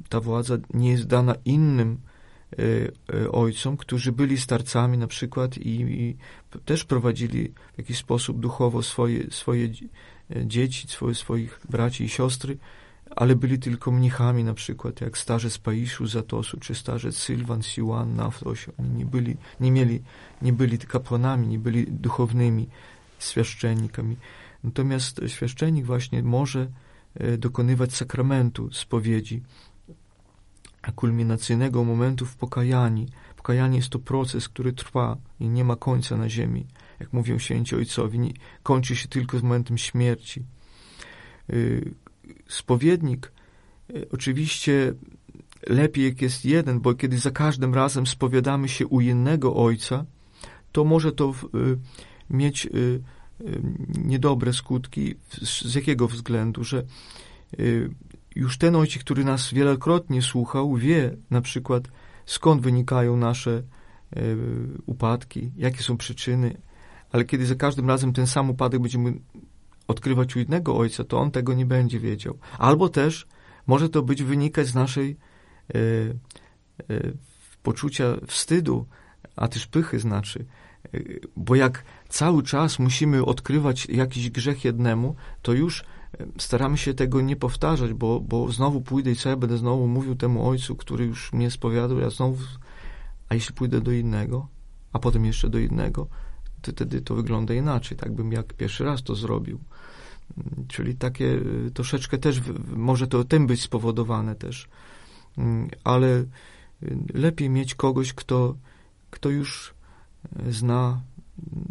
[0.10, 1.98] ta władza nie jest dana innym
[3.32, 6.18] ojcom, którzy byli starcami na przykład i, i
[6.66, 9.70] też prowadzili w jakiś sposób duchowo swoje, swoje
[10.46, 12.58] dzieci, swoje, swoich braci i siostry,
[13.16, 18.70] ale byli tylko mnichami na przykład, jak starzec Paiszu Zatosu, czy starzec Sylwan Siwan Naftoś.
[18.80, 20.04] Oni nie byli, nie mieli,
[20.42, 22.70] nie byli kapłanami, nie byli duchownymi
[23.20, 24.16] świaszczennikami.
[24.64, 26.68] Natomiast świaszczennik właśnie może
[27.16, 29.44] e, dokonywać sakramentu spowiedzi,
[30.96, 33.08] kulminacyjnego momentu w pokajani.
[33.36, 36.66] Pokajanie jest to proces, który trwa i nie ma końca na ziemi.
[37.00, 38.20] Jak mówią święci ojcowie,
[38.64, 40.44] kończy się tylko z momentem śmierci.
[42.48, 43.32] Spowiednik
[43.90, 44.94] y, oczywiście
[45.68, 50.06] lepiej jak jest jeden, bo kiedy za każdym razem spowiadamy się u innego ojca,
[50.72, 51.78] to może to y,
[52.30, 52.68] mieć
[54.06, 55.16] niedobre skutki.
[55.42, 56.64] Z jakiego względu?
[56.64, 56.84] Że
[58.36, 61.84] już ten ojciec, który nas wielokrotnie słuchał, wie na przykład
[62.26, 63.64] skąd wynikają nasze
[64.86, 66.58] upadki, jakie są przyczyny,
[67.12, 69.14] ale kiedy za każdym razem ten sam upadek będziemy
[69.88, 72.38] odkrywać u innego ojca, to on tego nie będzie wiedział.
[72.58, 73.28] Albo też
[73.68, 75.18] może to być wynikać z naszej
[75.70, 77.12] e, e,
[77.64, 78.86] poczucia wstydu,
[79.36, 80.46] a też pychy znaczy.
[80.94, 81.00] E,
[81.36, 85.84] bo jak cały czas musimy odkrywać jakiś grzech jednemu, to już
[86.38, 90.16] staramy się tego nie powtarzać, bo, bo znowu pójdę i co ja będę znowu mówił
[90.16, 92.38] temu ojcu, który już mnie spowiadał, ja znowu,
[93.30, 94.48] a jeśli pójdę do innego,
[94.94, 96.08] a potem jeszcze do innego,
[96.62, 99.60] to wtedy to wygląda inaczej, tak bym jak pierwszy raz to zrobił.
[100.68, 102.42] Czyli takie y, troszeczkę też
[102.76, 104.68] może to tym być spowodowane też.
[105.38, 106.26] Mm, ale y,
[107.14, 108.56] lepiej mieć kogoś, kto,
[109.10, 109.74] kto już
[110.48, 111.02] y, zna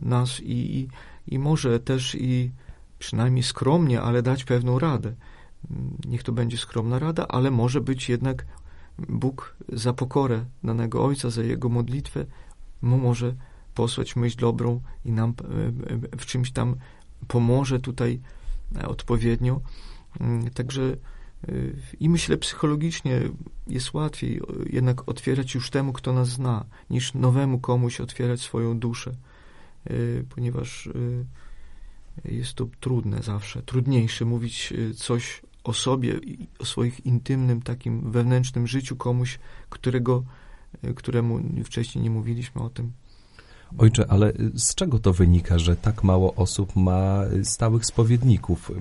[0.02, 0.88] nas i, i,
[1.26, 2.50] i może też i
[2.98, 5.14] przynajmniej skromnie, ale dać pewną radę.
[5.70, 8.46] Mm, niech to będzie skromna rada, ale może być jednak
[8.98, 12.26] Bóg za pokorę danego Ojca, za Jego modlitwę,
[12.82, 13.34] mu może
[13.74, 15.34] posłać myśl dobrą i nam
[16.18, 16.76] w czymś tam
[17.28, 18.20] pomoże tutaj
[18.74, 19.60] E, odpowiednio.
[20.20, 20.82] Mm, także
[21.48, 21.52] e,
[22.00, 23.20] i myślę, psychologicznie
[23.66, 29.10] jest łatwiej jednak otwierać już temu, kto nas zna, niż nowemu komuś otwierać swoją duszę,
[29.84, 29.92] e,
[30.28, 30.88] ponieważ
[32.24, 36.20] jest to trudne zawsze, trudniejsze mówić coś o sobie,
[36.58, 39.38] o swoich intymnym, takim wewnętrznym życiu komuś,
[39.70, 40.24] którego,
[40.96, 42.92] któremu wcześniej nie mówiliśmy o tym.
[43.78, 48.72] Ojcze, ale z czego to wynika, że tak mało osób ma stałych spowiedników?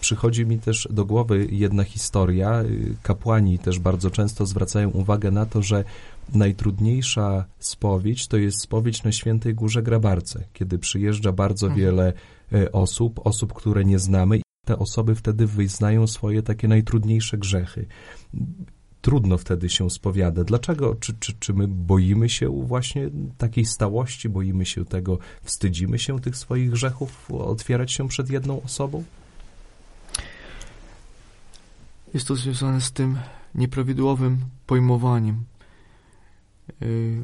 [0.00, 2.62] Przychodzi mi też do głowy jedna historia.
[3.02, 5.84] Kapłani też bardzo często zwracają uwagę na to, że
[6.34, 11.80] najtrudniejsza spowiedź to jest spowiedź na Świętej Górze Grabarce, kiedy przyjeżdża bardzo mhm.
[11.80, 12.12] wiele
[12.52, 17.86] e, osób, osób, które nie znamy i te osoby wtedy wyznają swoje takie najtrudniejsze grzechy
[19.04, 20.44] trudno wtedy się spowiada.
[20.44, 20.94] Dlaczego?
[20.94, 26.36] Czy, czy, czy my boimy się właśnie takiej stałości, boimy się tego, wstydzimy się tych
[26.36, 29.04] swoich grzechów, otwierać się przed jedną osobą?
[32.14, 33.18] Jest to związane z tym
[33.54, 35.44] nieprawidłowym pojmowaniem.
[36.82, 37.22] Y,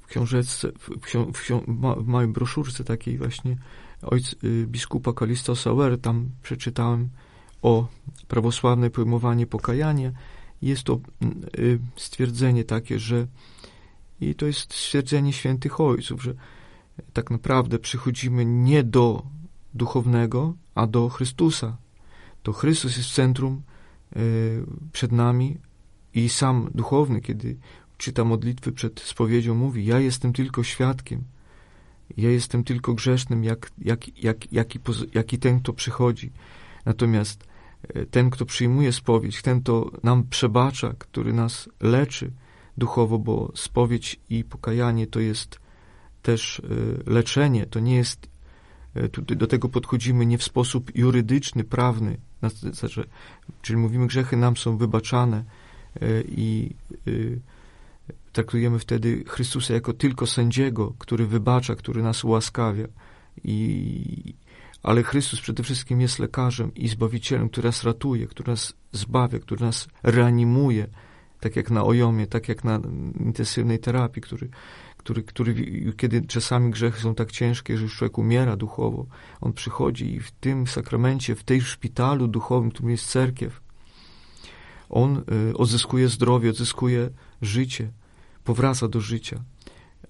[0.00, 1.50] w książeczce, w, ksią, w,
[1.96, 3.56] w małej broszurce takiej właśnie
[4.02, 7.08] ojc, y, biskupa Kalisto Sauer, tam przeczytałem
[7.62, 7.88] o
[8.28, 10.12] prawosławne pojmowanie pokajania
[10.62, 13.26] jest to mm, y, stwierdzenie takie, że
[14.20, 16.34] i to jest stwierdzenie świętych ojców, że
[17.12, 19.22] tak naprawdę przychodzimy nie do
[19.74, 21.76] duchownego, a do Chrystusa.
[22.42, 23.62] To Chrystus jest w centrum
[24.16, 25.56] y, przed nami
[26.14, 27.56] i sam duchowny, kiedy
[27.98, 31.24] czyta modlitwy przed spowiedzią, mówi: Ja jestem tylko świadkiem.
[32.16, 34.80] Ja jestem tylko grzesznym, jak, jak, jak, jak, i,
[35.14, 36.32] jak i ten, kto przychodzi.
[36.84, 37.45] Natomiast
[38.10, 42.32] ten, kto przyjmuje spowiedź, ten, kto nam przebacza, który nas leczy
[42.78, 45.60] duchowo, bo spowiedź i pokajanie to jest
[46.22, 48.28] też e, leczenie, to nie jest,
[48.94, 52.16] e, do tego podchodzimy nie w sposób jurydyczny, prawny,
[52.72, 53.04] znaczy,
[53.62, 55.44] czyli mówimy, grzechy nam są wybaczane
[56.28, 56.74] i
[58.32, 62.88] traktujemy wtedy Chrystusa jako tylko sędziego, który wybacza, który nas ułaskawia.
[63.44, 64.34] I,
[64.82, 69.64] ale Chrystus przede wszystkim jest lekarzem i zbawicielem, który nas ratuje, który nas zbawia, który
[69.64, 70.86] nas reanimuje,
[71.40, 72.80] tak jak na ojomie, tak jak na
[73.20, 74.48] intensywnej terapii, który,
[74.96, 75.54] który, który
[75.96, 79.06] kiedy czasami grzechy są tak ciężkie, że już człowiek umiera duchowo,
[79.40, 83.60] on przychodzi i w tym sakramencie, w tej szpitalu duchowym, którym jest cerkiew,
[84.88, 87.10] on y, odzyskuje zdrowie, odzyskuje
[87.42, 87.90] życie,
[88.44, 89.42] powraca do życia.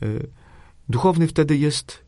[0.02, 0.06] E,
[0.88, 2.04] duchowny wtedy jest,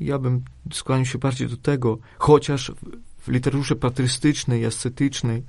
[0.00, 2.72] ja bym skłaniał się bardziej do tego, chociaż
[3.18, 5.42] w literaturze patrystycznej, ascetycznej,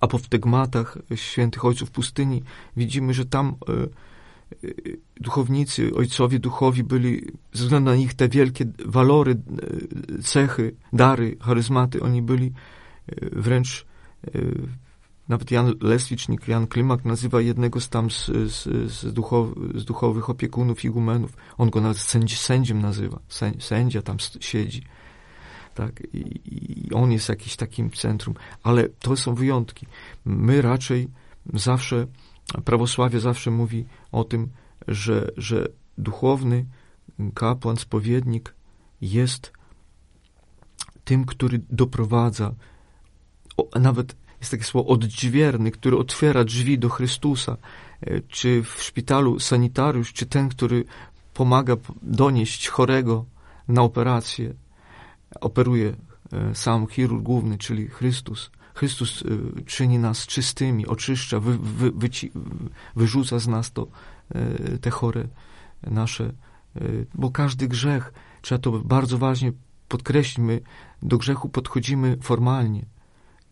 [0.00, 2.42] apoftegmatach świętych ojców pustyni
[2.76, 4.72] widzimy, że tam e, e,
[5.20, 9.36] duchownicy, ojcowie duchowi byli, ze względu na ich te wielkie walory,
[10.24, 12.52] cechy, dary, charyzmaty, oni byli
[13.32, 13.86] wręcz
[15.30, 18.62] nawet Jan Leslicznik, Jan Klimak nazywa jednego z tam z, z,
[18.92, 19.00] z,
[19.74, 21.36] z duchowych opiekunów, igumenów.
[21.58, 23.20] On go nawet sędzi, sędziem nazywa.
[23.58, 24.82] Sędzia tam siedzi.
[25.74, 26.02] Tak?
[26.12, 26.40] I,
[26.86, 28.34] I on jest jakiś takim centrum.
[28.62, 29.86] Ale to są wyjątki.
[30.24, 31.08] My raczej
[31.54, 32.06] zawsze,
[32.64, 34.48] prawosławie zawsze mówi o tym,
[34.88, 35.68] że, że
[35.98, 36.66] duchowny
[37.34, 38.54] kapłan, spowiednik
[39.00, 39.52] jest
[41.04, 42.54] tym, który doprowadza,
[43.80, 47.56] nawet jest takie słowo odźwierny, który otwiera drzwi do Chrystusa,
[48.00, 50.84] e, czy w szpitalu sanitariusz, czy ten, który
[51.34, 53.24] pomaga donieść chorego
[53.68, 54.54] na operację,
[55.40, 55.96] operuje
[56.32, 58.50] e, sam chirurg główny, czyli Chrystus.
[58.74, 62.32] Chrystus e, czyni nas czystymi, oczyszcza, wy, wy, wyci,
[62.96, 63.86] wyrzuca z nas to,
[64.80, 65.28] te chore
[65.82, 66.32] nasze,
[67.14, 68.12] bo każdy grzech,
[68.42, 69.52] trzeba to bardzo ważnie
[69.88, 70.60] podkreślić, my
[71.02, 72.84] do grzechu podchodzimy formalnie,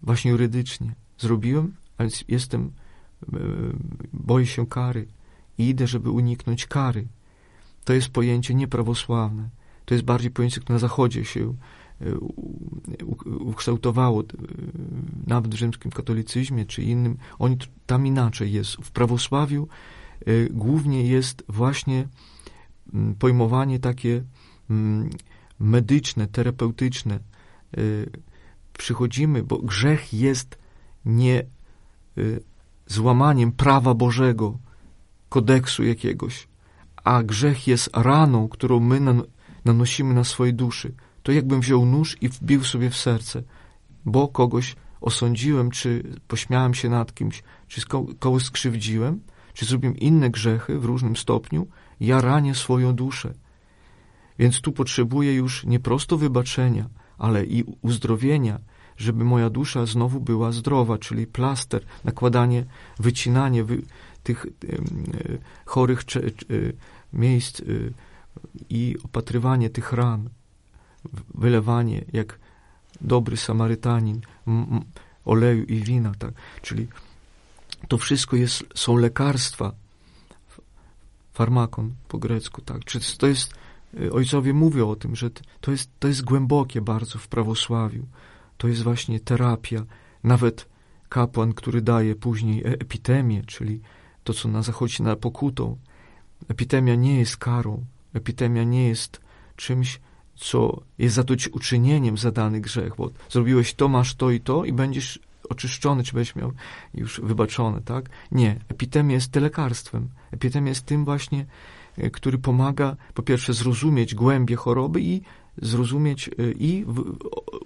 [0.02, 0.94] właśnie jurydycznie.
[1.18, 2.72] Zrobiłem, ale jestem,
[3.32, 3.38] e,
[4.12, 5.06] boję się kary
[5.58, 7.06] i idę, żeby uniknąć kary.
[7.84, 9.48] To jest pojęcie nieprawosławne.
[9.84, 11.54] To jest bardziej pojęcie, które na Zachodzie się
[12.00, 12.14] e,
[13.26, 14.24] ukształtowało, e,
[15.26, 17.16] nawet w rzymskim katolicyzmie czy innym.
[17.38, 18.72] Oni tam inaczej jest.
[18.72, 19.68] W prawosławiu
[20.50, 22.08] głównie jest właśnie
[23.18, 24.22] pojmowanie takie
[25.58, 27.20] medyczne, terapeutyczne,
[28.78, 30.58] przychodzimy, bo grzech jest
[31.04, 31.42] nie
[32.18, 32.40] y,
[32.86, 34.58] złamaniem prawa Bożego,
[35.28, 36.48] kodeksu jakiegoś,
[37.04, 39.22] a grzech jest raną, którą my nan
[39.64, 40.94] nanosimy na swojej duszy.
[41.22, 43.42] To jakbym wziął nóż i wbił sobie w serce,
[44.04, 47.80] bo kogoś osądziłem, czy pośmiałem się nad kimś, czy
[48.18, 49.20] kogoś skrzywdziłem,
[49.54, 51.66] czy zrobiłem inne grzechy w różnym stopniu,
[52.00, 53.34] ja ranię swoją duszę.
[54.38, 56.88] Więc tu potrzebuję już nie prosto wybaczenia,
[57.18, 58.58] ale i uzdrowienia,
[58.96, 62.64] żeby moja dusza znowu była zdrowa, czyli plaster, nakładanie,
[62.98, 63.82] wycinanie wy,
[64.22, 66.76] tych y, chorych cze, y,
[67.12, 67.92] miejsc y,
[68.70, 70.28] i opatrywanie tych ran,
[71.34, 72.38] wylewanie jak
[73.00, 74.20] dobry Samarytanin
[75.24, 76.32] oleju i wina, tak?
[76.62, 76.88] Czyli
[77.88, 79.72] to wszystko jest, są lekarstwa,
[81.32, 82.84] farmakon po grecku, tak?
[82.84, 83.57] Czy to jest Y,
[84.12, 85.30] ojcowie mówią o tym, że
[85.60, 88.06] to jest, to jest głębokie bardzo w prawosławiu.
[88.56, 89.84] To jest właśnie terapia.
[90.24, 90.68] Nawet
[91.08, 93.80] kapłan, który daje później e, epitemię, czyli
[94.24, 95.76] to, co na zachodzi na pokutą.
[96.48, 97.84] Epitemia nie jest karą.
[98.14, 99.20] Epitemia nie jest
[99.56, 100.00] czymś,
[100.36, 105.18] co jest zadośćuczynieniem za dany grzech, bo zrobiłeś to, masz to i to i będziesz
[105.48, 106.52] oczyszczony, czy będziesz miał
[106.94, 108.10] już wybaczone, tak?
[108.32, 108.60] Nie.
[108.68, 110.08] Epitemia jest lekarstwem.
[110.30, 111.46] Epitemia jest tym właśnie,
[112.12, 115.22] który pomaga po pierwsze zrozumieć głębie choroby i
[115.62, 116.84] zrozumieć e, i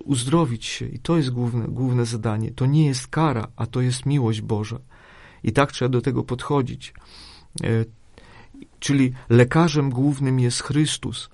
[0.05, 0.87] uzdrowić się.
[0.87, 2.51] I to jest główne, główne zadanie.
[2.51, 4.79] To nie jest kara, a to jest miłość Boża.
[5.45, 6.95] I tak trzeba do tego podchodzić.
[7.63, 7.85] E,
[8.79, 11.31] czyli lekarzem głównym jest Chrystus.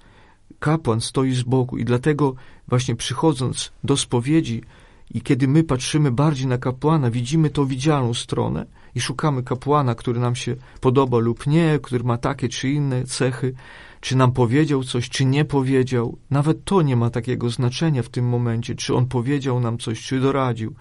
[0.59, 2.34] Kapłan stoi z boku i dlatego
[2.68, 4.62] właśnie przychodząc do spowiedzi
[5.11, 10.20] i kiedy my patrzymy bardziej na kapłana, widzimy tą widzialną stronę, i szukamy kapłana, który
[10.20, 13.55] nam się podoba lub nie, który ma takie czy inne cechy,
[14.01, 16.18] czy nam powiedział coś, czy nie powiedział.
[16.30, 20.20] Nawet to nie ma takiego znaczenia w tym momencie, czy on powiedział nam coś, czy
[20.20, 20.74] doradził,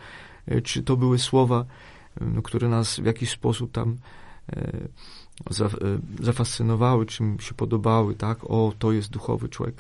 [0.47, 1.65] e, czy to były słowa,
[2.21, 3.97] no, które nas w jakiś sposób tam
[4.55, 4.71] e,
[6.19, 8.37] zafascynowały, czym się podobały, tak?
[8.43, 9.75] O, to jest duchowy człowiek.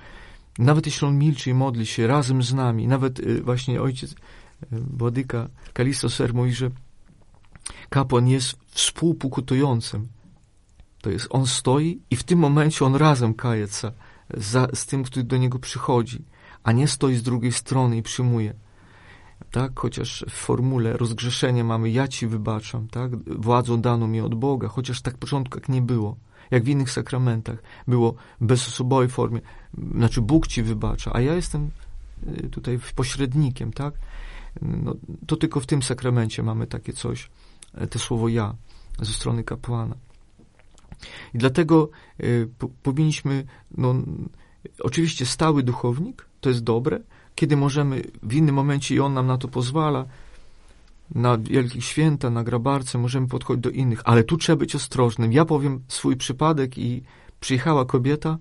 [0.59, 4.15] Nawet jeśli on milczy i modli się razem z nami, nawet właśnie ojciec
[4.71, 6.71] Władyka Kalisto Ser mówi, że
[7.89, 10.07] kapłan jest współpokutującym.
[11.01, 13.91] To jest, on stoi i w tym momencie on razem kaje się
[14.33, 16.25] za, z tym, który do niego przychodzi,
[16.63, 18.53] a nie stoi z drugiej strony i przyjmuje.
[19.51, 24.67] Tak, chociaż w formule rozgrzeszenia mamy ja ci wybaczam, tak, władzą daną mi od Boga,
[24.67, 26.15] chociaż tak w początku jak nie było,
[26.51, 29.41] jak w innych sakramentach było bezosobowej formie,
[29.95, 31.69] znaczy Bóg ci wybacza, a ja jestem
[32.27, 33.93] y, tutaj pośrednikiem, tak,
[34.61, 34.93] no,
[35.27, 37.29] to tylko w tym sakramencie mamy takie coś,
[37.89, 38.55] te słowo ja
[39.01, 39.95] ze strony kapłana.
[41.33, 41.89] I dlatego
[42.23, 43.45] y, po, powinniśmy,
[43.77, 43.95] no,
[44.79, 46.99] oczywiście stały duchownik, to jest dobre,
[47.35, 50.05] kiedy możemy w innym momencie i on nam na to pozwala,
[51.15, 55.33] na wielkich święta, na grabarce, możemy podchodzić do innych, ale tu trzeba być ostrożnym.
[55.33, 57.03] Ja powiem swój przypadek i
[57.39, 58.37] przyjechała kobieta,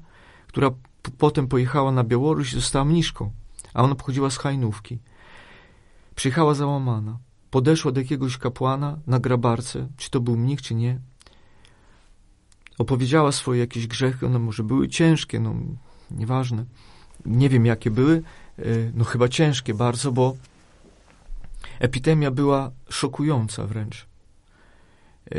[0.47, 0.71] która
[1.19, 3.31] potem pojechała na Białoruś i została mniszką,
[3.75, 4.99] a ona pochodziła z Hajnówki.
[6.15, 7.19] Przyjechała załamana.
[7.57, 11.01] Podeszła do jakiegoś kapłana na grabarce, czy to był mnich, czy nie.
[12.79, 15.55] Opowiedziała swoje jakieś grzechy, one może były ciężkie, no
[16.11, 16.65] nieważne.
[17.27, 18.23] Nie wiem, jakie były,
[18.59, 18.63] e,
[18.95, 20.37] no chyba ciężkie bardzo, bo
[21.79, 24.07] epidemia była szokująca wręcz.
[25.31, 25.39] E,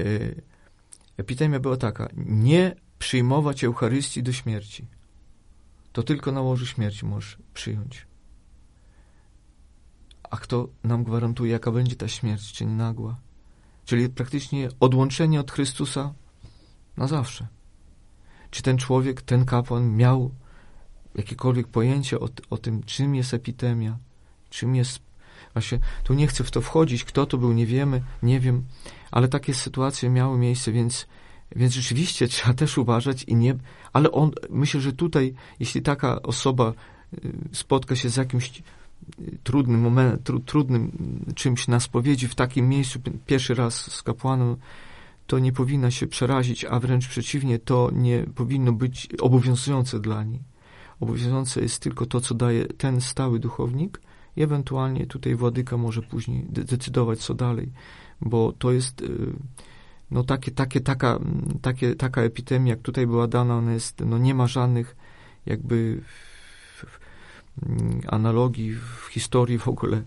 [1.17, 4.87] epidemia była taka, nie przyjmować Eucharystii do śmierci.
[5.93, 8.06] To tylko na łożu śmierci możesz przyjąć.
[10.29, 13.17] A kto nam gwarantuje, jaka będzie ta śmierć, czy nagła?
[13.85, 16.13] Czyli praktycznie odłączenie od Chrystusa
[16.97, 17.47] na zawsze.
[18.51, 20.31] Czy ten człowiek, ten kapłan miał
[21.15, 23.97] jakiekolwiek pojęcie o, o tym, czym jest epidemia,
[24.49, 24.99] czym jest.
[25.53, 28.63] Właśnie tu nie chcę w to wchodzić, kto to był, nie wiemy, nie wiem,
[29.11, 31.07] ale takie sytuacje miały miejsce, więc,
[31.55, 33.55] więc rzeczywiście trzeba też uważać i nie.
[33.93, 36.73] Ale on, myślę, że tutaj, jeśli taka osoba
[37.13, 38.63] y, spotka się z jakimś
[39.43, 40.91] trudnym moment, tru, trudnym
[41.35, 44.55] czymś na spowiedzi w takim miejscu, pierwszy raz z kapłanem,
[45.27, 50.39] to nie powinna się przerazić, a wręcz przeciwnie, to nie powinno być obowiązujące dla niej.
[50.99, 54.01] Obowiązujące jest tylko to, co daje ten stały duchownik
[54.35, 57.71] i ewentualnie tutaj władyka może później decydować, co dalej,
[58.21, 59.33] bo to jest y,
[60.11, 61.19] no takie, takie, taka,
[61.61, 64.95] takie, taka epidemia, jak tutaj była dana, ona jest, no nie ma żadnych
[65.45, 66.01] jakby
[68.07, 70.03] analogii w historii w ogóle e,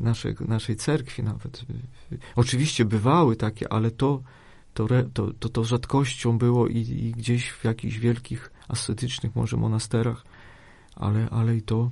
[0.00, 1.64] naszej, naszej cerkwi nawet.
[2.36, 4.22] Oczywiście bywały takie, ale to,
[4.74, 10.24] to, to, to, to rzadkością było i, i gdzieś w jakichś wielkich ascetycznych może monasterach,
[10.94, 11.90] ale, ale i to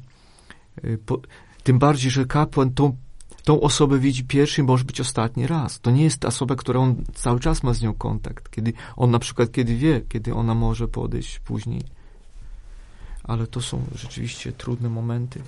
[0.82, 1.20] e, po,
[1.62, 2.96] tym bardziej, że kapłan tą,
[3.44, 5.80] tą osobę widzi pierwszy może być ostatni raz.
[5.80, 8.50] To nie jest ta osoba, która on cały czas ma z nią kontakt.
[8.50, 11.82] Kiedy on na przykład kiedy wie, kiedy ona może podejść później
[13.24, 15.40] ale to są rzeczywiście trudne momenty.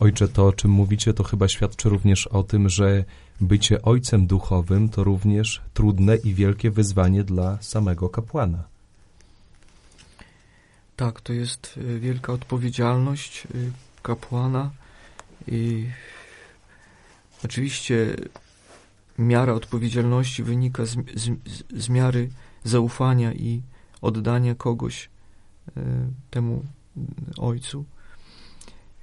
[0.00, 3.04] Ojcze, to o czym mówicie, to chyba świadczy również o tym, że
[3.40, 8.64] bycie ojcem duchowym to również trudne i wielkie wyzwanie dla samego kapłana.
[10.96, 14.70] Tak, to jest y, wielka odpowiedzialność y, kapłana
[15.48, 15.86] i
[17.44, 18.16] oczywiście
[19.18, 21.30] miara odpowiedzialności wynika z, z,
[21.76, 22.30] z miary
[22.64, 23.62] zaufania i
[24.02, 25.08] oddania kogoś
[25.76, 25.80] y,
[26.30, 26.64] temu
[27.38, 27.84] Ojcu.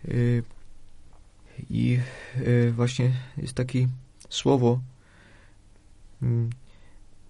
[0.07, 0.43] Y,
[1.69, 1.99] I
[2.37, 3.87] y, właśnie jest takie
[4.29, 4.79] słowo
[6.21, 6.49] mm,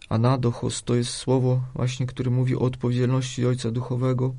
[0.10, 4.36] anadochos, to jest słowo właśnie, które mówi o odpowiedzialności Ojca Duchowego.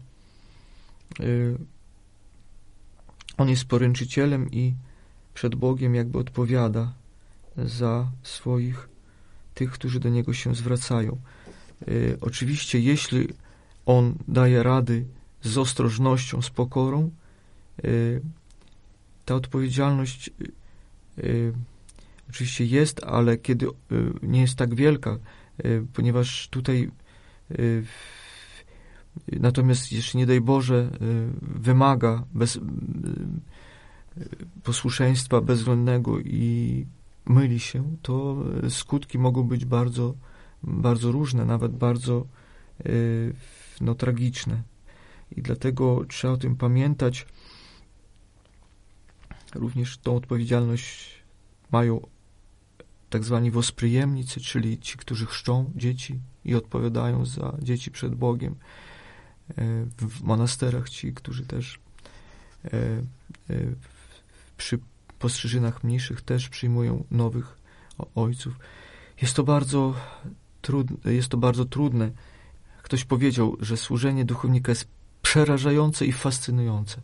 [1.21, 1.59] Y,
[3.39, 4.75] on jest poręczycielem i
[5.35, 6.93] przed Bogiem jakby odpowiada
[7.57, 8.89] za swoich,
[9.55, 11.19] tych, którzy do Niego się zwracają.
[12.21, 13.29] Oczywiście, jeśli
[13.87, 15.05] On daje rady
[15.43, 17.11] z ostrożnością, z pokorą.
[17.85, 18.21] Y,
[19.25, 20.31] ta odpowiedzialność
[21.21, 21.53] y, y,
[22.31, 23.67] oczywiście jest, ale kiedy
[24.23, 25.19] nie jest tak wielka,
[25.93, 26.91] ponieważ tutaj
[29.33, 30.91] natomiast jeśli nie daj Boże
[31.41, 32.59] wymaga bez,
[34.65, 36.87] posłuszeństwa bezwzględnego i
[37.27, 38.37] myli się, to
[38.69, 40.15] skutki mogą być bardzo,
[40.63, 42.27] bardzo różne, nawet bardzo
[43.81, 44.63] no, tragiczne
[45.37, 47.27] i dlatego trzeba o tym pamiętać.
[49.55, 51.23] Również tą odpowiedzialność
[51.71, 52.07] mają
[53.11, 58.55] tak zwani wospryjemnicy, czyli ci, którzy chrzczą dzieci i odpowiadają za dzieci przed Bogiem.
[59.51, 59.55] E,
[59.99, 61.79] w monasterach ci, którzy też
[62.65, 63.03] e, e,
[64.57, 64.79] przy
[65.19, 67.57] postrzyżynach mniejszych też przyjmują nowych
[68.15, 68.59] ojców.
[69.23, 69.95] Jest to bardzo
[70.63, 72.11] trud, jest to bardzo trudne.
[72.83, 74.89] Ktoś powiedział, że służenie duchownika jest
[75.33, 77.01] przerażające i fascynujące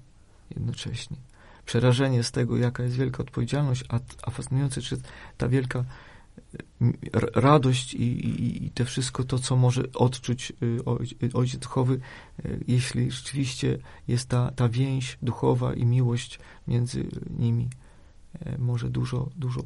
[0.50, 1.16] jednocześnie.
[1.66, 4.96] Przerażenie z tego, jaka jest wielka odpowiedzialność, a, a fascynujące, czy
[5.36, 5.84] ta wielka
[7.34, 12.00] radość i, i, i te wszystko to, co może odczuć y, ojciec duchowy,
[12.44, 17.06] y, jeśli rzeczywiście jest ta, ta więź duchowa i miłość między
[17.38, 17.68] nimi,
[18.40, 19.60] e, może dużo, dużo,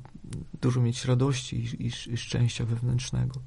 [0.60, 3.40] dużo mieć radości i, i szczęścia wewnętrznego.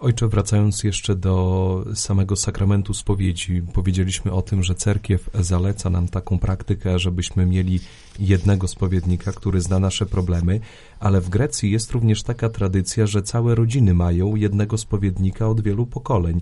[0.00, 6.38] Ojcze, wracając jeszcze do samego sakramentu spowiedzi, powiedzieliśmy o tym, że cerkiew zaleca nam taką
[6.38, 7.80] praktykę, żebyśmy mieli
[8.20, 10.60] jednego spowiednika, który zna nasze problemy,
[11.00, 15.86] ale w Grecji jest również taka tradycja, że całe rodziny mają jednego spowiednika od wielu
[15.86, 16.40] pokoleń.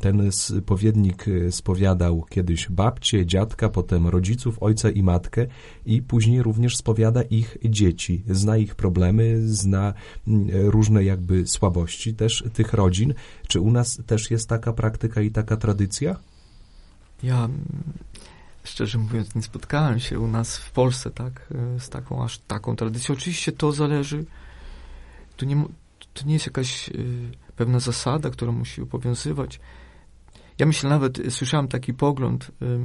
[0.00, 5.46] Ten spowiednik e, spowiadał kiedyś babcie, dziadka, potem rodziców, ojca i matkę
[5.86, 8.22] i później również spowiada ich dzieci.
[8.30, 9.94] Zna ich problemy, zna
[10.50, 13.14] różne jakby słabości też tych rodzin.
[13.48, 16.16] Czy u nas też jest taka praktyka i taka tradycja?
[17.22, 17.48] Ja
[18.64, 22.76] szczerze mówiąc, nie spotkałem się u nas w Polsce tak, e, z taką aż taką
[22.76, 23.14] tradycją.
[23.14, 24.24] Oczywiście to zależy,
[25.36, 25.64] to nie,
[26.14, 26.92] to nie jest jakaś y,
[27.56, 29.60] pewna zasada, która musi obowiązywać.
[30.58, 32.78] Ja myślę nawet, słyszałem taki pogląd, y,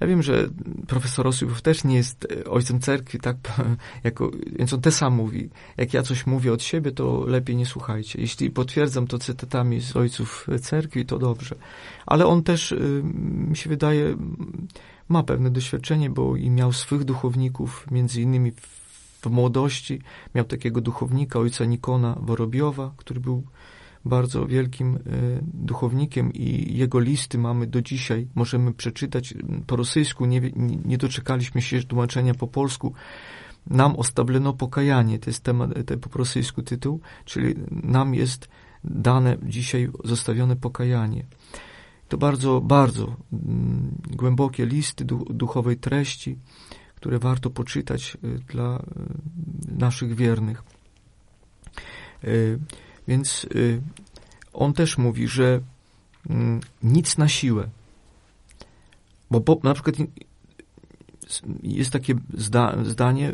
[0.00, 0.48] ja wiem, że
[0.86, 3.36] profesor Osipów też nie jest ojcem cerkwi, tak,
[4.04, 5.50] jako, więc on te sam mówi.
[5.76, 8.20] Jak ja coś mówię od siebie, to lepiej nie słuchajcie.
[8.20, 11.56] Jeśli potwierdzam to cytatami z ojców cerkwi, to dobrze.
[12.06, 12.74] Ale on też,
[13.48, 14.16] mi się wydaje,
[15.08, 20.00] ma pewne doświadczenie, bo i miał swych duchowników, między innymi w młodości
[20.34, 23.42] miał takiego duchownika, ojca Nikona Worobiowa, który był
[24.04, 25.00] bardzo wielkim e,
[25.42, 29.34] duchownikiem i jego listy mamy do dzisiaj, możemy przeczytać
[29.66, 30.40] po rosyjsku, nie,
[30.84, 32.92] nie doczekaliśmy się tłumaczenia po polsku.
[33.66, 38.48] Nam ostableno pokajanie, to jest temat, to po rosyjsku tytuł, czyli nam jest
[38.84, 41.26] dane dzisiaj zostawione pokajanie.
[42.08, 46.38] To bardzo, bardzo mm, głębokie listy duchowej treści,
[46.94, 48.82] które warto poczytać y, dla y,
[49.78, 50.62] naszych wiernych.
[52.24, 52.58] Y,
[53.08, 53.46] więc
[54.52, 55.60] on też mówi, że
[56.30, 57.68] mm, nic na siłę.
[59.30, 59.96] Bo, na przykład
[61.62, 63.32] jest takie zda, zdanie,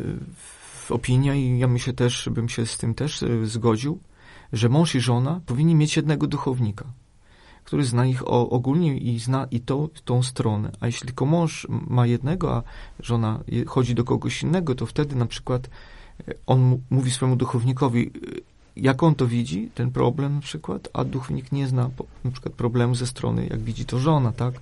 [0.89, 3.99] opinia i ja myślę też, bym się z tym też zgodził,
[4.53, 6.85] że mąż i żona powinni mieć jednego duchownika
[7.65, 10.71] który zna ich ogólnie i zna i to, tą stronę.
[10.79, 12.63] A jeśli tylko mąż ma jednego, a
[12.99, 15.69] żona chodzi do kogoś innego, to wtedy na przykład
[16.27, 18.11] e, on mówi swojemu duchownikowi, e,
[18.75, 21.89] jak on to widzi, ten problem na przykład, a duchownik nie zna
[22.23, 24.53] na przykład problemu ze strony, jak widzi to żona, tak?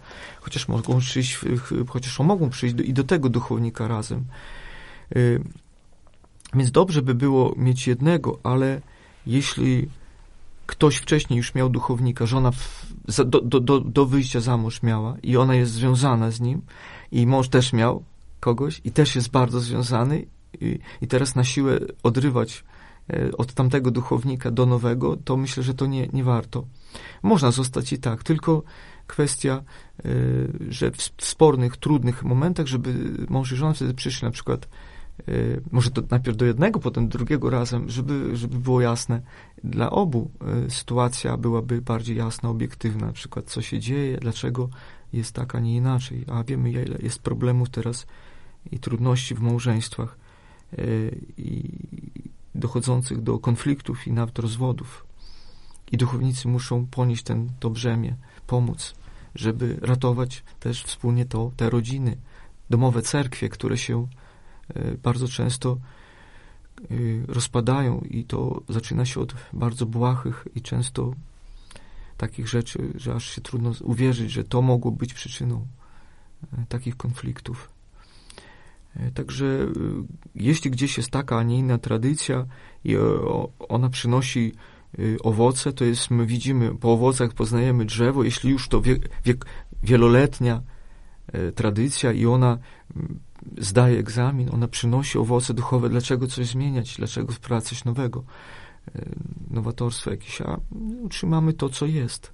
[0.42, 1.40] Chociaż mogą przyjść,
[1.88, 4.24] chociaż mogą przyjść do, i do tego duchownika razem.
[5.16, 5.20] E,
[6.54, 8.82] więc dobrze by było mieć jednego, ale
[9.28, 9.88] jeśli
[10.74, 12.52] ktoś wcześniej już miał duchownika, żona
[13.26, 16.62] do, do, do, do wyjścia za mąż miała i ona jest związana z nim
[17.12, 18.04] i mąż też miał
[18.40, 20.26] kogoś i też jest bardzo związany
[20.62, 22.64] i, i teraz na siłę odrywać
[23.10, 26.66] e, od tamtego duchownika do nowego, to myślę, że to nie, nie warto.
[27.24, 28.64] Można zostać i tak, tylko
[29.08, 29.64] kwestia,
[30.06, 30.10] e,
[30.70, 32.94] że w spornych, trudnych momentach, żeby
[33.30, 34.68] mąż i żona wtedy przyszli na przykład
[35.30, 39.22] Y, może to najpierw do jednego, potem do drugiego razem, żeby, żeby było jasne
[39.64, 40.32] dla obu.
[40.68, 44.70] Y, sytuacja byłaby bardziej jasna, obiektywna, na przykład co się dzieje, dlaczego
[45.14, 46.26] jest tak, a nie inaczej.
[46.28, 48.06] A wiemy, ile jest problemów teraz
[48.72, 50.18] i trudności w małżeństwach
[50.80, 51.70] y, i
[52.56, 55.06] dochodzących do konfliktów i nawet rozwodów.
[55.92, 58.16] I duchownicy muszą ponieść ten, to brzemię,
[58.48, 58.96] pomóc,
[59.36, 62.18] żeby ratować też wspólnie to, te rodziny,
[62.70, 64.08] domowe cerkwie, które się
[64.70, 65.78] E, bardzo często e,
[67.28, 71.14] rozpadają i to zaczyna się od bardzo błahych i często
[72.18, 75.68] takich rzeczy, że aż się trudno uwierzyć, że to mogło być przyczyną
[76.54, 77.70] e, takich konfliktów.
[79.14, 79.68] Także
[80.36, 82.46] jeśli gdzieś jest taka, a nie inna tradycja
[82.84, 82.96] i
[83.70, 84.54] ona przynosi
[85.24, 88.96] owoce, to jest, my widzimy, po owocach poznajemy drzewo, jeśli już to wie,
[89.26, 89.34] wie,
[89.84, 90.62] wieloletnia
[91.56, 92.58] tradycja i ona
[93.58, 98.24] zdaje egzamin, ona przynosi owoce duchowe, dlaczego coś zmieniać, dlaczego wprowadzać coś nowego,
[98.96, 99.06] e,
[99.50, 100.60] nowatorstwo jakieś, a
[101.02, 102.32] utrzymamy to, co jest.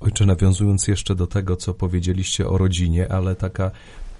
[0.00, 3.70] Ojcze, nawiązując jeszcze do tego, co powiedzieliście o rodzinie, ale taka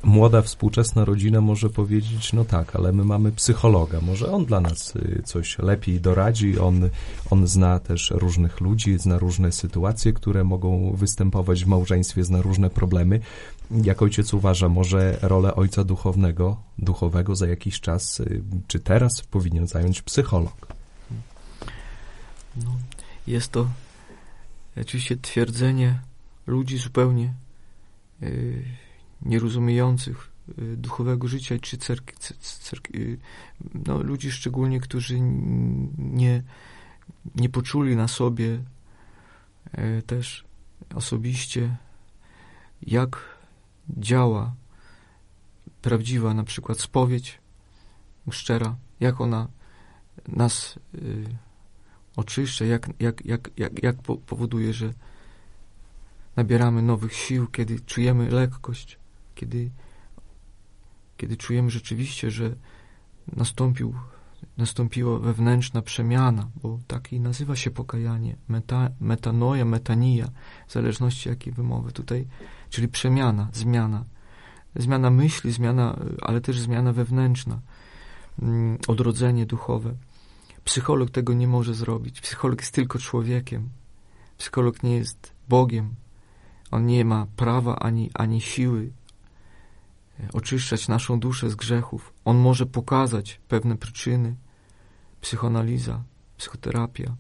[0.02, 4.96] młoda, współczesna rodzina może powiedzieć, no tak, ale my mamy psychologa, może on dla nas
[4.96, 6.88] y, coś lepiej doradzi, on,
[7.30, 12.70] on zna też różnych ludzi, zna różne sytuacje, które mogą występować w małżeństwie, zna różne
[12.70, 13.20] problemy.
[13.70, 19.66] Jak ojciec uważa, może rolę ojca duchownego, duchowego za jakiś czas, y, czy teraz powinien
[19.66, 20.66] zająć psycholog?
[22.56, 22.76] No,
[23.26, 23.68] jest to
[24.80, 26.00] oczywiście twierdzenie
[26.46, 27.34] ludzi zupełnie
[29.22, 30.30] nierozumiejących
[30.76, 32.88] duchowego życia, czy cerk, cerk,
[33.86, 35.20] no, ludzi szczególnie, którzy
[35.98, 36.42] nie,
[37.34, 38.58] nie poczuli na sobie
[40.06, 40.44] też
[40.94, 41.76] osobiście,
[42.82, 43.29] jak
[43.96, 44.54] działa.
[45.82, 47.40] Prawdziwa na przykład spowiedź
[48.30, 49.48] szczera, jak ona
[50.28, 51.36] nas y,
[52.16, 54.92] oczyszcza, jak, jak, jak, jak, jak powoduje, że
[56.36, 58.98] nabieramy nowych sił, kiedy czujemy lekkość,
[59.34, 59.70] kiedy,
[61.16, 62.56] kiedy czujemy rzeczywiście, że
[63.36, 63.94] nastąpił,
[64.56, 70.30] nastąpiła wewnętrzna przemiana, bo tak i nazywa się pokajanie, meta, metanoja, metania,
[70.68, 71.92] w zależności jakiej wymowy.
[71.92, 72.26] Tutaj,
[72.70, 74.04] czyli przemiana, zmiana
[74.76, 77.60] zmiana myśli, zmiana, ale też zmiana wewnętrzna,
[78.42, 79.94] mm, odrodzenie duchowe.
[80.64, 82.20] Psycholog tego nie może zrobić.
[82.20, 83.68] Psycholog jest tylko człowiekiem.
[84.38, 85.94] Psycholog nie jest Bogiem.
[86.70, 88.90] On nie ma prawa ani, ani siły
[90.20, 92.12] e, oczyszczać naszą duszę z grzechów.
[92.24, 94.36] On może pokazać pewne przyczyny.
[95.20, 96.02] Psychoanaliza,
[96.36, 97.14] psychoterapia.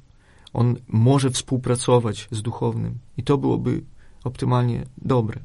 [0.52, 3.82] On może współpracować z duchownym i to byłoby
[4.24, 5.40] optymalnie dobre.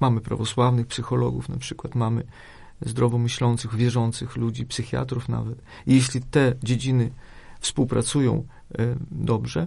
[0.00, 2.24] Mamy prawosławnych psychologów, na przykład mamy
[2.80, 5.62] zdrowo myślących, wierzących ludzi, psychiatrów nawet.
[5.86, 7.10] I jeśli te dziedziny
[7.60, 8.46] współpracują
[8.78, 9.66] e, dobrze,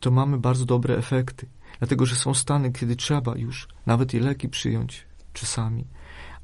[0.00, 1.46] to mamy bardzo dobre efekty.
[1.78, 5.84] Dlatego, że są stany, kiedy trzeba już nawet i leki przyjąć czasami.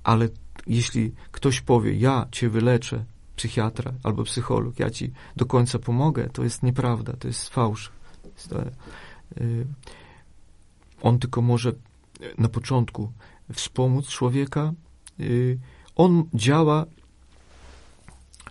[0.05, 0.29] Ale
[0.67, 3.05] jeśli ktoś powie, ja cię wyleczę,
[3.37, 7.93] psychiatra albo psycholog, ja ci do końca pomogę, to jest nieprawda, to jest fałsz.
[8.49, 8.71] To, e,
[11.03, 11.73] on tylko może
[12.39, 13.13] na początku
[13.53, 14.73] wspomóc człowieka.
[15.21, 15.59] Y,
[15.97, 16.87] on działa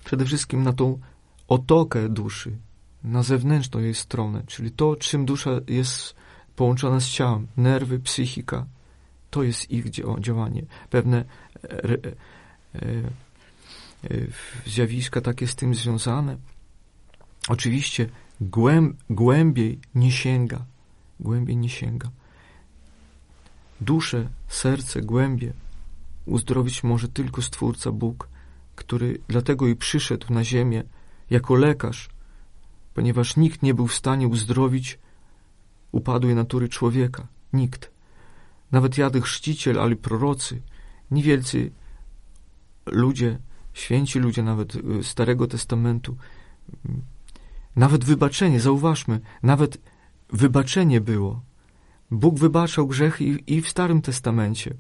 [0.03, 0.99] przede wszystkim na tą
[1.47, 2.57] otokę duszy,
[3.03, 6.15] na zewnętrzną jej stronę, czyli to, czym dusza jest
[6.55, 8.65] połączona z ciałem, nerwy, psychika,
[9.29, 9.89] to jest ich
[10.19, 10.65] działanie.
[10.89, 11.25] Pewne
[11.63, 11.97] e, e,
[14.03, 14.27] e,
[14.65, 16.37] zjawiska takie z tym związane.
[17.47, 18.09] Oczywiście
[19.09, 20.65] głębiej nie sięga,
[21.19, 22.09] głębiej nie sięga
[23.81, 25.53] duszę, serce, głębie
[26.25, 28.29] uzdrowić może tylko Stwórca Bóg,
[28.75, 30.83] który dlatego i przyszedł na ziemię
[31.29, 32.09] jako lekarz,
[32.93, 34.99] ponieważ nikt nie był w stanie uzdrowić
[35.91, 37.27] upadłej natury człowieka.
[37.53, 37.91] Nikt.
[38.71, 40.61] Nawet Jady Chrzciciel, ale prorocy,
[41.11, 41.71] niewielcy
[42.85, 43.39] ludzie,
[43.73, 46.17] święci ludzie nawet y, Starego Testamentu,
[47.75, 49.77] nawet wybaczenie, zauważmy, nawet
[50.29, 51.41] wybaczenie było
[52.11, 54.73] Bóg wybaczał grzechy i w Starym Testamencie.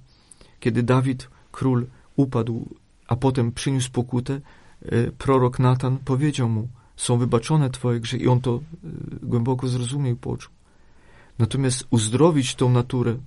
[0.59, 2.69] Kiedy Dawid, król, upadł,
[3.07, 4.41] a potem przyniósł pokutę,
[4.85, 8.59] e, prorok Natan powiedział mu, są wybaczone twoje grzechy i on to e,
[9.23, 10.53] głęboko zrozumiał i poczuł.
[11.39, 13.17] Natomiast uzdrowić tą naturę,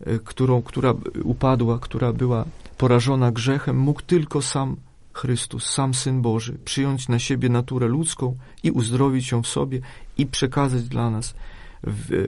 [0.00, 0.94] e, którą, która
[1.24, 2.44] upadła, która była
[2.78, 4.76] porażona grzechem, mógł tylko sam
[5.12, 9.80] Chrystus, sam Syn Boży, przyjąć na siebie naturę ludzką i uzdrowić ją w sobie
[10.18, 11.34] i przekazać dla nas
[11.82, 12.26] w,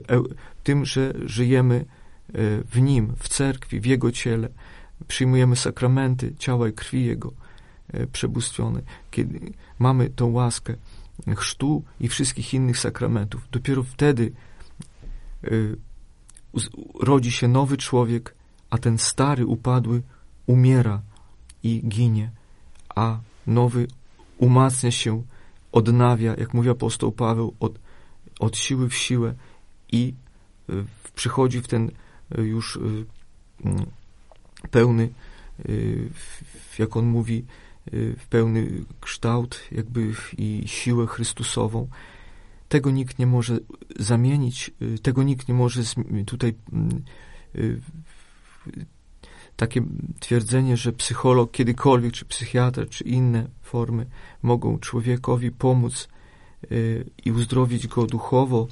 [0.63, 2.33] tym, że żyjemy e,
[2.63, 4.49] w Nim, w cerkwi, w Jego ciele,
[5.07, 7.33] przyjmujemy sakramenty ciała i krwi Jego
[7.93, 8.81] e, przebóstwione,
[9.11, 9.39] kiedy
[9.79, 10.75] mamy tą łaskę
[11.35, 14.31] chrztu i wszystkich innych sakramentów, dopiero wtedy
[15.43, 15.49] e,
[16.99, 18.35] rodzi się nowy człowiek,
[18.69, 20.01] a ten stary, upadły
[20.47, 21.01] umiera
[21.63, 22.31] i ginie,
[22.95, 23.87] a nowy
[24.37, 25.23] umacnia się,
[25.71, 27.79] odnawia, jak mówi apostoł Paweł, od,
[28.39, 29.33] od siły w siłę
[29.91, 30.13] i
[31.15, 31.91] przychodzi w ten
[32.37, 32.79] y, już y,
[33.65, 33.85] mm,
[34.71, 35.09] pełny,
[36.79, 37.45] jak on mówi,
[38.17, 41.87] w pełny kształt jakby i siłę Chrystusową.
[42.69, 43.59] Tego nikt nie może
[43.99, 45.81] zamienić, tego nikt nie może
[46.25, 47.03] tutaj mm,
[49.55, 49.81] takie
[50.19, 54.05] twierdzenie, że psycholog kiedykolwiek, czy psychiatra, czy inne formy
[54.41, 56.07] mogą człowiekowi pomóc
[57.25, 58.67] i uzdrowić go duchowo,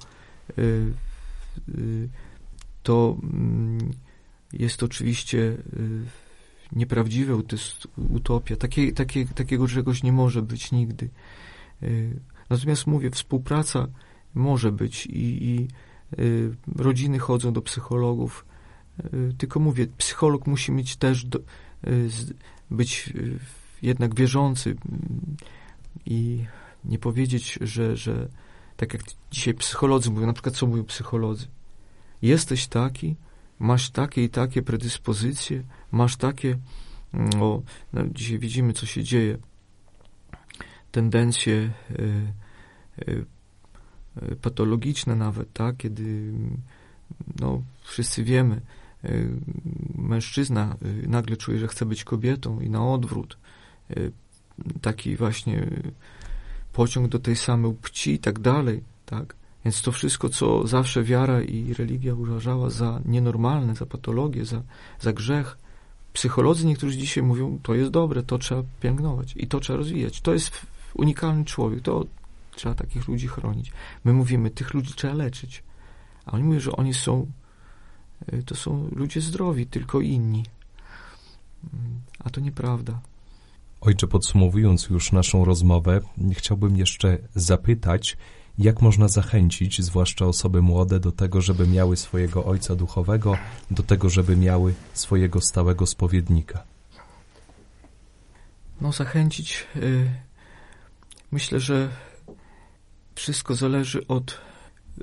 [2.84, 3.92] to mm,
[4.54, 5.58] jest oczywiście
[6.72, 8.56] nieprawdziwe, to jest utopia.
[8.56, 11.10] Takie, takie, takiego czegoś nie może być nigdy.
[12.50, 13.88] Natomiast mówię, współpraca
[14.36, 15.68] może być i, i
[16.76, 18.46] rodziny chodzą do psychologów,
[19.38, 21.40] tylko mówię, psycholog musi mieć też do,
[22.72, 23.14] być
[23.82, 24.76] jednak wierzący
[26.06, 26.46] i
[26.86, 28.30] nie powiedzieć, że, że
[28.80, 31.48] tak jak dzisiaj psycholodzy mówią, na przykład co mówią psycholodzy?
[32.22, 33.16] Jesteś taki,
[33.60, 36.58] masz takie i takie predyspozycje, masz takie,
[37.14, 37.62] mm, o,
[37.94, 39.38] no dzisiaj widzimy, co się dzieje,
[40.92, 42.24] tendencje y,
[43.10, 43.26] y,
[44.42, 46.34] patologiczne nawet, tak, kiedy
[47.40, 48.62] no, wszyscy wiemy,
[49.96, 50.76] mężczyzna
[51.08, 53.38] nagle czuje, że chce być kobietą i na odwrót.
[54.82, 55.68] Taki właśnie
[56.80, 59.36] pociąg do tej samej płci i tak dalej, tak.
[59.66, 64.62] Więc to wszystko, co zawsze wiara i religia uważała za nienormalne, za patologię, za,
[65.00, 65.58] za grzech,
[66.14, 70.22] psycholodzy niektórzy dzisiaj mówią, to jest dobre, to trzeba pielęgnować i to trzeba rozwijać.
[70.22, 70.52] To jest
[70.94, 72.06] unikalny człowiek, to
[72.56, 73.72] trzeba takich ludzi chronić.
[74.04, 75.64] My mówimy, tych ludzi trzeba leczyć.
[76.26, 77.32] A oni mówią, że oni są,
[78.34, 80.44] y, to są ludzie zdrowi, tylko inni.
[81.74, 83.00] Mm, a to nieprawda.
[83.82, 86.02] Ojcze, podsumowując już naszą rozmowę,
[86.34, 88.18] chciałbym jeszcze zapytać,
[88.58, 93.38] jak można zachęcić, zwłaszcza osoby młode, do tego, żeby miały swojego ojca duchowego,
[93.72, 96.64] do tego, żeby miały swojego stałego spowiednika?
[98.82, 99.68] No, zachęcić.
[99.76, 100.10] Y,
[101.32, 101.90] myślę, że
[103.16, 104.42] wszystko zależy od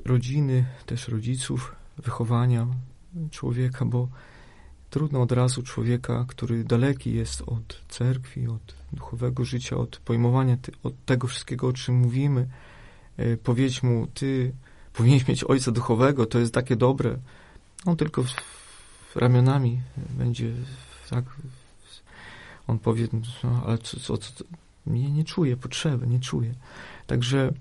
[0.05, 2.67] rodziny, też rodziców, wychowania
[3.31, 4.07] człowieka, bo
[4.89, 10.71] trudno od razu człowieka, który daleki jest od cerkwi, od duchowego życia, od pojmowania ty,
[10.83, 12.47] od tego wszystkiego, o czym mówimy,
[13.19, 14.53] y, powiedzieć mu, ty
[14.93, 17.17] powinieneś mieć ojca duchowego, to jest takie dobre.
[17.85, 18.29] On tylko w,
[19.13, 19.81] w ramionami
[20.17, 20.51] będzie
[21.09, 21.25] tak.
[22.67, 23.07] On powie,
[23.43, 24.43] no, ale co, co, co,
[24.87, 26.53] nie, nie czuję potrzeby, nie czuję.
[27.07, 27.51] Także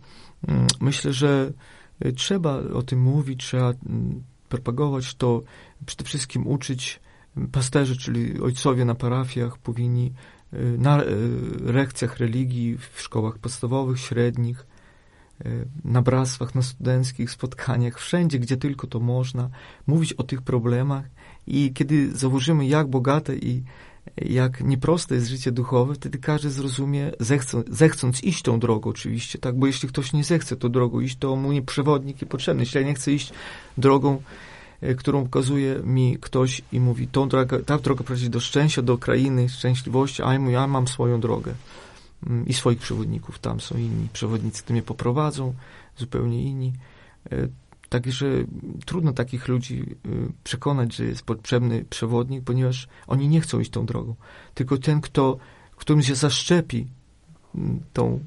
[0.49, 1.53] mm, myślę, że
[2.05, 5.43] y, trzeba o tym mówić, trzeba mm, propagować to,
[5.87, 7.01] przede wszystkim uczyć
[7.53, 10.13] pasterzy, czyli ojcowie na parafiach powinni
[10.55, 11.03] y, na
[11.65, 14.67] lekcjach religii w szkołach podstawowych, średnich,
[15.47, 19.51] y, na bractwach, na studenckich spotkaniach, wszędzie, gdzie tylko to można,
[19.87, 21.05] mówić o tych problemach
[21.47, 23.63] i kiedy zauważymy, jak bogate i
[24.17, 29.59] jak nieproste jest życie duchowe, wtedy każdy zrozumie, zechcą, zechcąc iść tą drogą oczywiście, tak,
[29.59, 32.63] bo jeśli ktoś nie zechce tą drogą iść, to mu nie przewodnik i potrzebny.
[32.63, 33.33] Jeśli ja nie chcę iść
[33.79, 34.23] drogą,
[34.99, 39.49] którą pokazuje mi ktoś i mówi, tą drogę, ta droga prowadzi do szczęścia, do krainy,
[39.49, 41.55] szczęśliwości, a ja, mam swoją drogę
[42.27, 45.55] mm, i swoich przewodników, tam są inni przewodnicy, którzy mnie poprowadzą,
[45.97, 46.73] zupełnie inni
[47.33, 47.49] e,
[47.89, 48.27] Także
[48.87, 53.87] trudno takich ludzi y, przekonać, że jest potrzebny przewodnik, ponieważ oni nie chcą iść tą
[53.87, 54.15] drogą.
[54.55, 55.37] Tylko ten, kto,
[55.77, 56.87] którym się zaszczepi
[57.55, 58.21] mm, tą,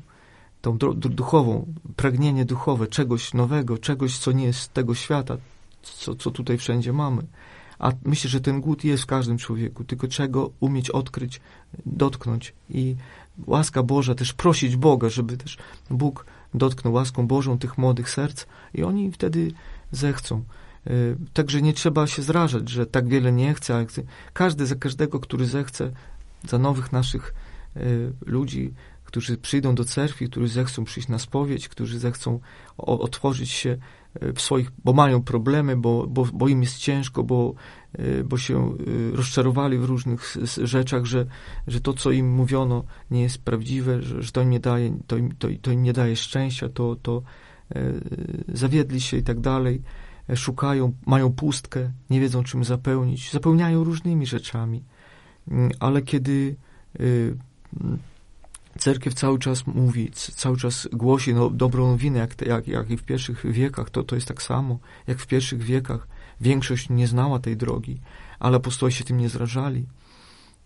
[0.62, 5.38] tą duchową, pragnienie duchowe, czegoś nowego, czegoś, co nie jest z tego świata,
[5.94, 7.24] co, co tutaj wszędzie mamy.
[7.80, 11.42] A myślę, że ten głód jest w każdym człowieku, tylko czego umieć odkryć,
[11.86, 12.54] dotknąć.
[12.70, 12.96] I
[13.48, 15.58] łaska Boża, też prosić Boga, żeby też
[15.90, 19.52] Bóg dotknął łaską Bożą tych młodych serc i oni wtedy
[19.92, 20.44] zechcą.
[20.88, 20.92] E,
[21.34, 23.86] także nie trzeba się zrażać, że tak wiele nie chce, ale
[24.34, 25.92] każdy za każdego, który zechce,
[26.48, 27.34] za nowych naszych
[27.76, 27.80] e,
[28.26, 28.74] ludzi,
[29.06, 32.40] którzy przyjdą do cerkwi, którzy zechcą przyjść na spowiedź, którzy zechcą
[32.78, 33.78] otworzyć się
[34.36, 37.54] w swoich, bo mają problemy, bo, bo, bo im jest ciężko, bo,
[38.26, 38.74] bo się
[39.14, 41.26] rozczarowali w różnych rzeczach, że,
[41.68, 45.18] że to, co im mówiono, nie jest prawdziwe, że, że to im nie daje, to
[45.18, 47.22] im, to, to im nie daje szczęścia, to, to
[48.48, 49.82] zawiedli się i tak dalej,
[50.36, 54.84] szukają, mają pustkę, nie wiedzą czym zapełnić, zapełniają różnymi rzeczami,
[55.48, 56.56] mm, ale kiedy
[58.80, 63.04] cerkiew cały czas mówi, cały czas głosi no, dobrą nowinę, jak, jak, jak i w
[63.04, 66.08] pierwszych wiekach, to, to jest tak samo, jak w pierwszych wiekach.
[66.42, 68.00] Większość nie znała tej drogi,
[68.40, 69.86] ale apostołowie się tym nie zrażali.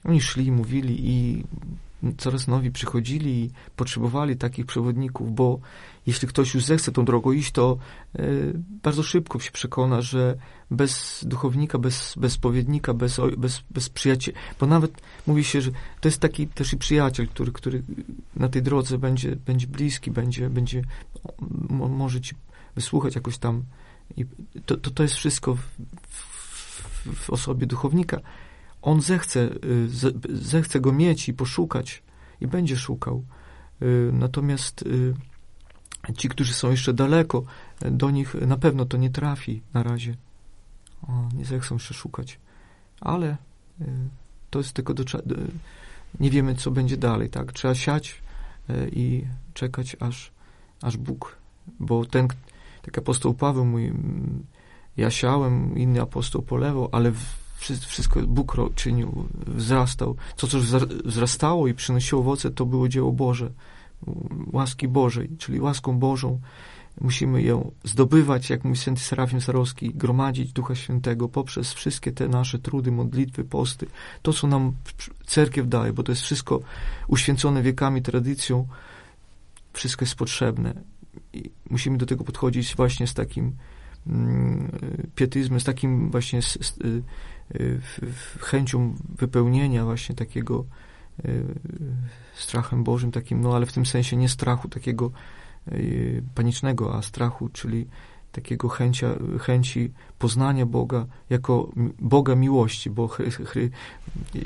[0.05, 1.43] Oni szli, mówili i
[2.17, 5.59] coraz nowi przychodzili i potrzebowali takich przewodników, bo
[6.05, 7.77] jeśli ktoś już zechce tą drogą iść, to
[8.15, 8.23] e,
[8.83, 10.37] bardzo szybko się przekona, że
[10.71, 16.07] bez duchownika, bez, bez spowiednika, bez, bez, bez przyjaciela, bo nawet mówi się, że to
[16.07, 17.83] jest taki też i przyjaciel, który, który
[18.35, 20.81] na tej drodze będzie, będzie bliski, będzie, będzie
[21.69, 22.35] może ci
[22.75, 23.63] wysłuchać jakoś tam.
[24.17, 24.25] I
[24.65, 25.61] to, to, to jest wszystko w,
[26.09, 28.19] w, w osobie duchownika.
[28.81, 29.87] On zechce, y,
[30.29, 32.03] zechce go mieć i poszukać
[32.41, 33.25] i będzie szukał.
[33.81, 34.83] Y, natomiast
[36.17, 37.43] ci, którzy są jeszcze daleko,
[37.81, 40.15] do nich na pewno to nie trafi na razie.
[41.07, 42.39] O, nie zechcą jeszcze szukać.
[43.01, 43.37] Ale
[44.49, 45.03] to jest tylko do,
[46.19, 47.53] nie wiemy, co będzie dalej, tak?
[47.53, 48.21] Trzeba siać
[48.91, 50.31] i czekać, aż,
[50.81, 51.37] aż Bóg,
[51.79, 52.27] bo ten,
[52.81, 53.93] tak apostoł Paweł mówi,
[54.97, 57.11] ja siałem, inny apostoł polewał, ale
[57.87, 60.15] wszystko Bóg czynił, wzrastał.
[60.37, 60.57] To, co
[61.05, 63.51] wzrastało i przynosiło owoce, to było dzieło Boże,
[64.51, 66.39] łaski Bożej, czyli łaską Bożą
[67.01, 72.59] musimy ją zdobywać, jak mówi święty Serafim Sarowski, gromadzić Ducha Świętego poprzez wszystkie te nasze
[72.59, 73.85] trudy, modlitwy, posty.
[74.21, 74.73] To, co nam
[75.25, 76.59] cerkiew daje, bo to jest wszystko
[77.07, 78.67] uświęcone wiekami, tradycją,
[79.73, 80.73] wszystko jest potrzebne.
[81.69, 83.55] musimy do tego podchodzić właśnie z takim
[84.07, 84.71] mm,
[85.15, 87.03] pietyzmem, z takim właśnie z, z,
[88.39, 90.65] chęcią wypełnienia właśnie takiego
[92.35, 95.11] strachem Bożym, takim, no ale w tym sensie nie strachu takiego
[96.35, 97.87] panicznego, a strachu, czyli
[98.31, 99.09] takiego chęcia,
[99.39, 103.09] chęci poznania Boga jako Boga miłości, bo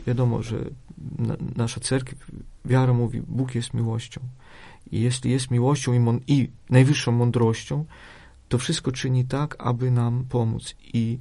[0.08, 0.58] wiadomo, że
[1.56, 2.32] nasza cerkiew,
[2.66, 4.22] wiara mówi, Bóg jest miłością.
[4.92, 7.86] I jeśli jest miłością i, mon, i najwyższą mądrością,
[8.50, 10.76] to wszystko czyni tak, aby nam pomóc.
[10.94, 11.20] I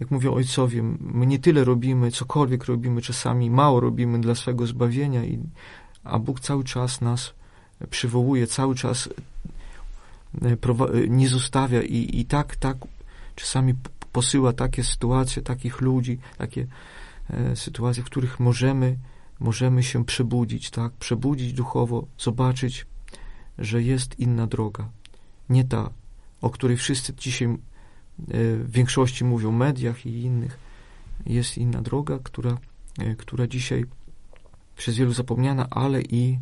[0.00, 5.24] jak mówią ojcowie, my nie tyle robimy, cokolwiek robimy, czasami mało robimy dla swego zbawienia,
[5.24, 5.38] i,
[6.04, 7.34] a Bóg cały czas nas
[7.90, 9.08] przywołuje, cały czas
[10.42, 12.76] E, e, nie zostawia i, i tak, tak
[13.34, 13.74] czasami
[14.12, 16.66] posyła takie sytuacje, takich ludzi, takie
[17.30, 18.96] e, sytuacje, w których możemy,
[19.40, 22.86] możemy się przebudzić, tak, przebudzić duchowo, zobaczyć,
[23.58, 24.88] że jest inna droga,
[25.48, 25.90] nie ta,
[26.40, 27.48] o której wszyscy dzisiaj
[28.18, 30.58] w większości mówią, w mediach i innych.
[31.26, 32.58] Jest inna droga, która,
[33.18, 33.84] która dzisiaj
[34.76, 36.38] przez wielu zapomniana, ale i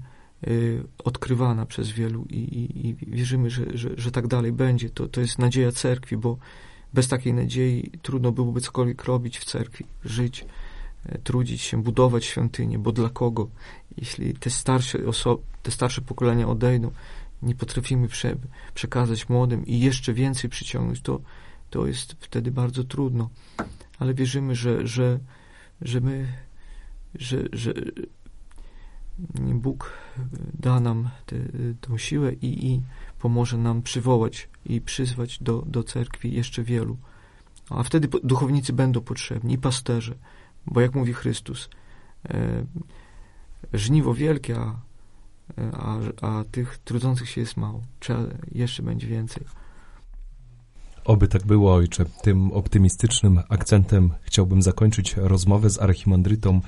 [0.46, 4.90] Y, odkrywana przez wielu i, i, i wierzymy, że, że, że, tak dalej będzie.
[4.90, 6.36] To, to jest nadzieja cerkwi, bo
[6.94, 10.46] bez takiej nadziei trudno byłoby cokolwiek robić w cerkwi, żyć,
[11.06, 13.48] e, trudzić się, budować świątynię, bo dla kogo?
[13.96, 16.90] Jeśli te starsze osoby, te starsze pokolenia odejdą,
[17.42, 18.36] nie potrafimy prze,
[18.74, 21.20] przekazać młodym i jeszcze więcej przyciągnąć, to,
[21.70, 23.30] to jest wtedy bardzo trudno.
[23.98, 25.18] Ale wierzymy, że, że,
[25.80, 26.32] że my,
[27.14, 27.72] że, że
[29.54, 29.92] Bóg
[30.60, 31.36] da nam te,
[31.80, 32.82] tę siłę i, i
[33.18, 36.96] pomoże nam przywołać i przyzwać do, do cerkwi jeszcze wielu.
[37.70, 40.14] A wtedy duchownicy będą potrzebni i pasterze,
[40.66, 41.70] bo jak mówi Chrystus,
[42.28, 42.64] e,
[43.72, 44.80] żniwo wielkie, a,
[45.72, 47.82] a, a tych trudzących się jest mało.
[48.00, 49.44] Trzeba, jeszcze będzie więcej.
[51.04, 52.04] Oby tak było, ojcze.
[52.22, 56.60] Tym optymistycznym akcentem chciałbym zakończyć rozmowę z archimandrytą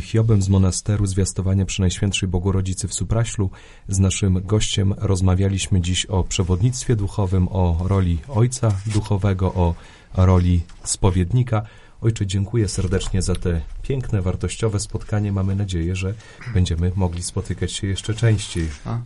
[0.00, 3.50] Hiobem z monasteru Zwiastowania przy Najświętszej Bogorodzicy w Supraślu.
[3.88, 9.74] Z naszym gościem rozmawialiśmy dziś o przewodnictwie duchowym, o roli ojca duchowego, o
[10.14, 11.62] roli spowiednika.
[12.00, 15.32] Ojcze, dziękuję serdecznie za te piękne, wartościowe spotkanie.
[15.32, 16.14] Mamy nadzieję, że
[16.54, 18.68] będziemy mogli spotykać się jeszcze częściej.
[18.84, 19.00] A,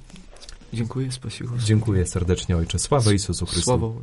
[0.72, 1.58] dziękuję, spasibo.
[1.58, 2.78] Dziękuję serdecznie, Ojcze.
[2.78, 4.02] Sława Jezusu Chrystu.